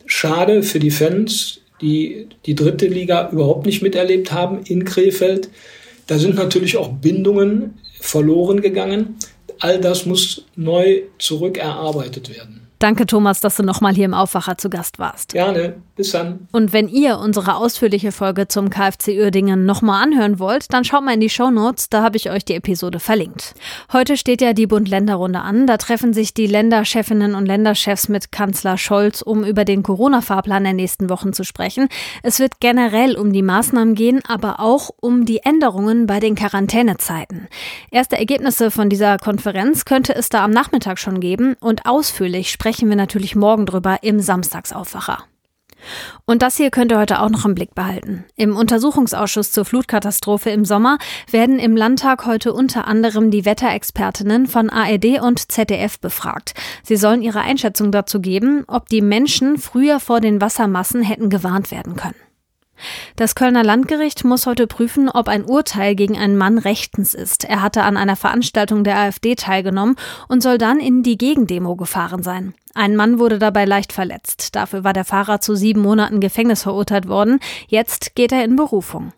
Schade 0.05 0.63
für 0.63 0.79
die 0.79 0.89
Fans, 0.89 1.59
die 1.81 2.29
die 2.45 2.55
dritte 2.55 2.87
Liga 2.87 3.29
überhaupt 3.29 3.65
nicht 3.65 3.81
miterlebt 3.81 4.31
haben 4.31 4.61
in 4.63 4.85
Krefeld. 4.85 5.49
Da 6.07 6.17
sind 6.17 6.35
natürlich 6.35 6.77
auch 6.77 6.93
Bindungen 6.93 7.73
verloren 7.99 8.61
gegangen. 8.61 9.17
All 9.59 9.81
das 9.81 10.05
muss 10.05 10.45
neu 10.55 11.01
zurückerarbeitet 11.19 12.33
werden. 12.33 12.64
Danke, 12.85 13.07
Thomas, 13.07 13.39
dass 13.39 13.55
du 13.55 13.63
nochmal 13.63 13.95
hier 13.95 14.05
im 14.05 14.13
Aufwacher 14.13 14.59
zu 14.59 14.69
Gast 14.69 14.99
warst. 14.99 15.33
Gerne. 15.33 15.77
Bis 15.95 16.11
dann. 16.11 16.47
Und 16.51 16.71
wenn 16.71 16.87
ihr 16.87 17.17
unsere 17.17 17.55
ausführliche 17.55 18.11
Folge 18.11 18.47
zum 18.47 18.69
KfC 18.69 19.17
Uerdingen 19.19 19.65
nochmal 19.65 20.03
anhören 20.03 20.37
wollt, 20.37 20.71
dann 20.71 20.83
schaut 20.83 21.03
mal 21.03 21.15
in 21.15 21.19
die 21.19 21.29
Show 21.31 21.49
Notes, 21.49 21.89
da 21.89 22.03
habe 22.03 22.17
ich 22.17 22.29
euch 22.29 22.45
die 22.45 22.53
Episode 22.53 22.99
verlinkt. 22.99 23.55
Heute 23.91 24.17
steht 24.17 24.39
ja 24.39 24.53
die 24.53 24.67
Bund-Länder-Runde 24.67 25.39
an. 25.39 25.65
Da 25.65 25.77
treffen 25.77 26.13
sich 26.13 26.35
die 26.35 26.45
Länderchefinnen 26.45 27.33
und 27.33 27.47
Länderchefs 27.47 28.07
mit 28.07 28.31
Kanzler 28.31 28.77
Scholz, 28.77 29.23
um 29.23 29.43
über 29.43 29.65
den 29.65 29.81
Corona-Fahrplan 29.81 30.65
der 30.65 30.73
nächsten 30.73 31.09
Wochen 31.09 31.33
zu 31.33 31.43
sprechen. 31.43 31.87
Es 32.21 32.39
wird 32.39 32.59
generell 32.59 33.17
um 33.17 33.33
die 33.33 33.41
Maßnahmen 33.41 33.95
gehen, 33.95 34.21
aber 34.27 34.59
auch 34.59 34.91
um 35.01 35.25
die 35.25 35.39
Änderungen 35.39 36.05
bei 36.05 36.19
den 36.19 36.35
Quarantänezeiten. 36.35 37.47
Erste 37.89 38.19
Ergebnisse 38.19 38.69
von 38.69 38.89
dieser 38.89 39.17
Konferenz 39.17 39.85
könnte 39.85 40.13
es 40.13 40.29
da 40.29 40.43
am 40.43 40.51
Nachmittag 40.51 40.99
schon 40.99 41.19
geben 41.19 41.55
und 41.59 41.87
ausführlich 41.87 42.51
sprechen 42.51 42.74
sprechen 42.75 42.89
wir 42.89 42.97
natürlich 42.97 43.37
morgen 43.37 43.65
drüber 43.65 43.99
im 44.01 44.19
Samstagsaufwacher. 44.19 45.23
Und 46.25 46.41
das 46.41 46.57
hier 46.57 46.71
könnt 46.71 46.91
ihr 46.91 46.99
heute 46.99 47.21
auch 47.21 47.29
noch 47.29 47.45
im 47.45 47.55
Blick 47.55 47.73
behalten. 47.73 48.25
Im 48.35 48.57
Untersuchungsausschuss 48.57 49.53
zur 49.53 49.63
Flutkatastrophe 49.63 50.49
im 50.49 50.65
Sommer 50.65 50.97
werden 51.31 51.57
im 51.57 51.77
Landtag 51.77 52.25
heute 52.25 52.51
unter 52.51 52.85
anderem 52.85 53.31
die 53.31 53.45
Wetterexpertinnen 53.45 54.47
von 54.47 54.69
ARD 54.69 55.21
und 55.21 55.53
ZDF 55.53 55.99
befragt. 56.01 56.53
Sie 56.83 56.97
sollen 56.97 57.21
ihre 57.21 57.39
Einschätzung 57.39 57.93
dazu 57.93 58.19
geben, 58.19 58.65
ob 58.67 58.89
die 58.89 59.01
Menschen 59.01 59.57
früher 59.57 60.01
vor 60.01 60.19
den 60.19 60.41
Wassermassen 60.41 61.01
hätten 61.01 61.29
gewarnt 61.29 61.71
werden 61.71 61.95
können. 61.95 62.15
Das 63.15 63.35
Kölner 63.35 63.63
Landgericht 63.63 64.23
muss 64.23 64.45
heute 64.45 64.67
prüfen, 64.67 65.09
ob 65.09 65.27
ein 65.27 65.45
Urteil 65.45 65.95
gegen 65.95 66.17
einen 66.17 66.37
Mann 66.37 66.57
rechtens 66.57 67.13
ist. 67.13 67.45
Er 67.45 67.61
hatte 67.61 67.83
an 67.83 67.97
einer 67.97 68.15
Veranstaltung 68.15 68.83
der 68.83 68.97
AfD 68.97 69.35
teilgenommen 69.35 69.95
und 70.27 70.43
soll 70.43 70.57
dann 70.57 70.79
in 70.79 71.03
die 71.03 71.17
Gegendemo 71.17 71.75
gefahren 71.75 72.23
sein. 72.23 72.53
Ein 72.73 72.95
Mann 72.95 73.19
wurde 73.19 73.39
dabei 73.39 73.65
leicht 73.65 73.93
verletzt. 73.93 74.55
Dafür 74.55 74.83
war 74.83 74.93
der 74.93 75.05
Fahrer 75.05 75.39
zu 75.39 75.55
sieben 75.55 75.81
Monaten 75.81 76.19
Gefängnis 76.19 76.63
verurteilt 76.63 77.07
worden. 77.07 77.39
Jetzt 77.67 78.15
geht 78.15 78.33
er 78.33 78.43
in 78.43 78.57
Berufung. 78.57 79.13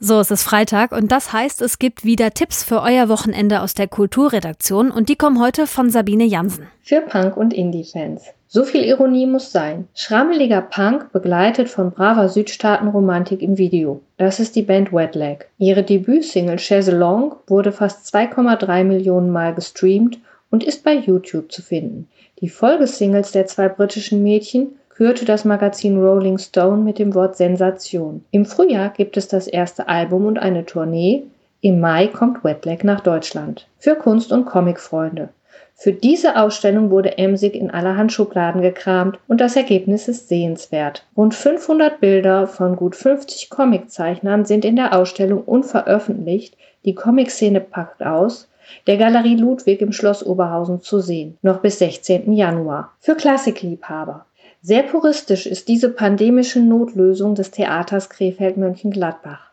So, 0.00 0.18
es 0.20 0.30
ist 0.30 0.42
Freitag 0.42 0.92
und 0.92 1.12
das 1.12 1.32
heißt, 1.32 1.62
es 1.62 1.78
gibt 1.78 2.04
wieder 2.04 2.32
Tipps 2.32 2.64
für 2.64 2.82
euer 2.82 3.08
Wochenende 3.08 3.60
aus 3.60 3.74
der 3.74 3.88
Kulturredaktion 3.88 4.90
und 4.90 5.08
die 5.08 5.16
kommen 5.16 5.40
heute 5.40 5.66
von 5.66 5.90
Sabine 5.90 6.24
Jansen. 6.24 6.66
Für 6.82 7.00
Punk- 7.00 7.36
und 7.36 7.54
Indie-Fans. 7.54 8.24
So 8.54 8.64
viel 8.64 8.84
Ironie 8.84 9.24
muss 9.24 9.50
sein. 9.50 9.88
Schrammeliger 9.94 10.60
Punk 10.60 11.10
begleitet 11.10 11.70
von 11.70 11.90
braver 11.90 12.28
Südstaatenromantik 12.28 13.40
im 13.40 13.56
Video. 13.56 14.02
Das 14.18 14.40
ist 14.40 14.56
die 14.56 14.60
Band 14.60 14.92
Wet 14.92 15.14
Leg. 15.14 15.48
Ihre 15.56 15.82
Debütsingle 15.82 16.58
Chaise 16.58 16.94
Longue 16.94 17.36
wurde 17.46 17.72
fast 17.72 18.14
2,3 18.14 18.84
Millionen 18.84 19.30
Mal 19.30 19.54
gestreamt 19.54 20.18
und 20.50 20.64
ist 20.64 20.84
bei 20.84 20.92
YouTube 20.92 21.50
zu 21.50 21.62
finden. 21.62 22.10
Die 22.42 22.50
Folgesingles 22.50 23.32
der 23.32 23.46
zwei 23.46 23.70
britischen 23.70 24.22
Mädchen 24.22 24.76
kürte 24.90 25.24
das 25.24 25.46
Magazin 25.46 25.98
Rolling 25.98 26.36
Stone 26.36 26.82
mit 26.82 26.98
dem 26.98 27.14
Wort 27.14 27.38
Sensation. 27.38 28.22
Im 28.32 28.44
Frühjahr 28.44 28.90
gibt 28.90 29.16
es 29.16 29.28
das 29.28 29.46
erste 29.46 29.88
Album 29.88 30.26
und 30.26 30.38
eine 30.38 30.66
Tournee. 30.66 31.22
Im 31.62 31.80
Mai 31.80 32.06
kommt 32.06 32.44
Wet 32.44 32.66
Leg 32.66 32.84
nach 32.84 33.00
Deutschland. 33.00 33.66
Für 33.78 33.94
Kunst- 33.94 34.30
und 34.30 34.44
Comicfreunde. 34.44 35.30
Für 35.74 35.92
diese 35.92 36.36
Ausstellung 36.36 36.90
wurde 36.90 37.18
Emsig 37.18 37.54
in 37.54 37.70
allerhand 37.70 38.12
Schubladen 38.12 38.62
gekramt 38.62 39.18
und 39.26 39.40
das 39.40 39.56
Ergebnis 39.56 40.06
ist 40.06 40.28
sehenswert. 40.28 41.04
Rund 41.16 41.34
500 41.34 42.00
Bilder 42.00 42.46
von 42.46 42.76
gut 42.76 42.94
50 42.94 43.50
Comiczeichnern 43.50 44.44
sind 44.44 44.64
in 44.64 44.76
der 44.76 44.96
Ausstellung 44.96 45.42
unveröffentlicht. 45.42 46.56
Die 46.84 46.94
Comic-Szene 46.94 47.60
packt 47.60 48.04
aus. 48.04 48.48
Der 48.86 48.96
Galerie 48.96 49.36
Ludwig 49.36 49.80
im 49.80 49.92
Schloss 49.92 50.24
Oberhausen 50.24 50.80
zu 50.80 51.00
sehen, 51.00 51.36
noch 51.42 51.60
bis 51.60 51.78
16. 51.80 52.32
Januar. 52.32 52.92
Für 53.00 53.14
Klassikliebhaber. 53.14 54.24
Sehr 54.62 54.84
puristisch 54.84 55.46
ist 55.46 55.66
diese 55.66 55.88
pandemische 55.90 56.60
Notlösung 56.60 57.34
des 57.34 57.50
Theaters 57.50 58.08
Krefeld-Mönchengladbach. 58.08 59.51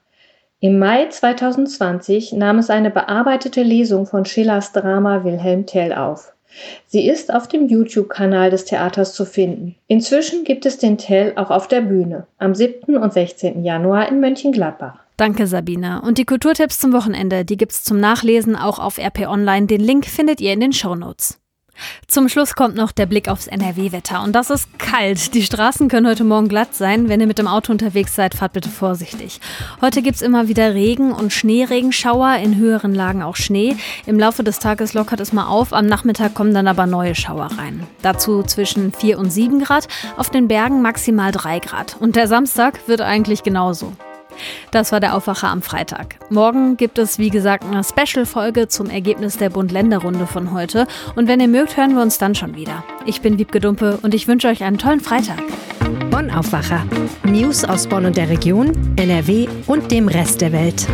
Im 0.62 0.78
Mai 0.78 1.08
2020 1.08 2.34
nahm 2.34 2.60
es 2.60 2.70
eine 2.70 2.92
bearbeitete 2.92 3.64
Lesung 3.64 4.06
von 4.06 4.26
Schillers 4.26 4.74
Drama 4.74 5.24
Wilhelm 5.24 5.66
Tell 5.66 5.94
auf. 5.94 6.34
Sie 6.86 7.08
ist 7.08 7.34
auf 7.34 7.48
dem 7.48 7.70
YouTube-Kanal 7.70 8.50
des 8.50 8.66
Theaters 8.66 9.14
zu 9.14 9.24
finden. 9.24 9.76
Inzwischen 9.88 10.44
gibt 10.44 10.66
es 10.66 10.78
den 10.78 10.98
Tell 10.98 11.32
auch 11.38 11.50
auf 11.50 11.70
der 11.70 11.80
Bühne 11.80 12.28
am 12.40 12.54
7. 12.54 12.98
und 12.98 13.14
16. 13.14 13.64
Januar 13.64 14.10
in 14.10 14.20
Mönchengladbach. 14.20 15.00
Danke, 15.16 15.48
Sabine. 15.48 16.02
Und 16.02 16.18
die 16.18 16.26
Kulturtipps 16.26 16.78
zum 16.78 16.92
Wochenende, 16.92 17.46
die 17.46 17.56
gibt's 17.56 17.86
zum 17.86 18.02
Nachlesen 18.02 18.58
auch 18.58 18.80
auf 18.80 18.98
RP 18.98 19.30
Online. 19.30 19.66
Den 19.66 19.80
Link 19.80 20.08
findet 20.08 20.42
ihr 20.42 20.52
in 20.52 20.60
den 20.60 20.74
Shownotes. 20.74 21.40
Zum 22.08 22.30
Schluss 22.30 22.56
kommt 22.56 22.76
noch 22.76 22.92
der 22.92 23.06
Blick 23.06 23.28
aufs 23.28 23.48
NRW-Wetter. 23.48 24.24
Und 24.24 24.34
das 24.34 24.50
ist 24.50 24.80
kalt. 24.80 25.34
Die 25.34 25.44
Straßen 25.44 25.88
können 25.88 26.08
heute 26.08 26.24
Morgen 26.24 26.48
glatt 26.48 26.76
sein. 26.76 27.10
Wenn 27.10 27.22
ihr 27.22 27.28
mit 27.28 27.38
dem 27.38 27.48
Auto 27.48 27.72
unterwegs 27.72 28.16
seid, 28.16 28.36
fahrt 28.36 28.54
bitte 28.54 28.70
vorsichtig. 28.70 29.40
Heute 29.82 30.02
gibt 30.02 30.16
es 30.16 30.22
immer 30.22 30.48
wieder 30.48 30.74
Regen 30.74 31.12
und 31.12 31.32
Schneeregenschauer, 31.34 32.36
in 32.38 32.56
höheren 32.56 32.94
Lagen 32.94 33.22
auch 33.22 33.36
Schnee. 33.36 33.76
Im 34.06 34.20
Laufe 34.20 34.44
des 34.44 34.60
Tages 34.60 34.94
lockert 34.94 35.20
es 35.20 35.34
mal 35.34 35.48
auf. 35.48 35.74
Am 35.74 35.86
Nachmittag 35.86 36.34
kommen 36.34 36.54
dann 36.54 36.68
aber 36.68 36.86
neue 36.86 37.16
Schauer 37.16 37.50
rein. 37.58 37.86
Dazu 38.02 38.44
zwischen 38.44 38.92
4 38.92 39.20
und 39.20 39.32
7 39.32 39.60
Grad, 39.60 39.88
auf 40.18 40.30
den 40.30 40.48
Bergen 40.48 40.82
maximal 40.82 41.32
3 41.32 41.60
Grad. 41.60 41.98
Und 42.00 42.16
der 42.16 42.28
Samstag 42.28 42.88
wird 42.88 43.02
eigentlich 43.02 43.44
genauso. 43.44 43.94
Das 44.72 44.92
war 44.92 45.00
der 45.00 45.16
Aufwacher 45.16 45.50
am 45.50 45.62
Freitag. 45.62 46.16
Morgen 46.30 46.78
gibt 46.78 46.98
es, 46.98 47.20
wie 47.20 47.30
gesagt, 47.30 47.64
eine 47.64 47.84
Special-Folge 47.84 48.68
zum 48.68 48.90
Ergebnis 48.90 49.38
der 49.38 49.50
Bund-Länder-Runde 49.50 50.28
von 50.28 50.54
heute. 50.54 50.88
Und 51.16 51.28
wenn 51.28 51.40
ihr 51.40 51.48
mögt, 51.48 51.78
hören 51.78 51.96
wir 51.96 52.02
uns 52.02 52.18
dann 52.18 52.36
schon 52.36 52.56
wieder. 52.56 52.84
Ich 53.06 53.22
bin 53.22 53.38
Wiebke 53.38 53.60
Dumpe 53.60 54.00
und 54.02 54.14
ich 54.14 54.28
wünsche 54.28 54.48
euch 54.48 54.64
einen 54.64 54.78
tollen 54.78 55.00
Freitag. 55.00 55.42
Bonn 56.10 56.32
Aufwacher. 56.32 56.86
News 57.24 57.64
aus 57.64 57.88
Bonn 57.88 58.06
und 58.06 58.18
der 58.18 58.30
Region, 58.30 58.72
NRW 58.96 59.48
und 59.68 59.92
dem 59.92 60.08
Rest 60.08 60.42
der 60.42 60.52
Welt. 60.52 60.88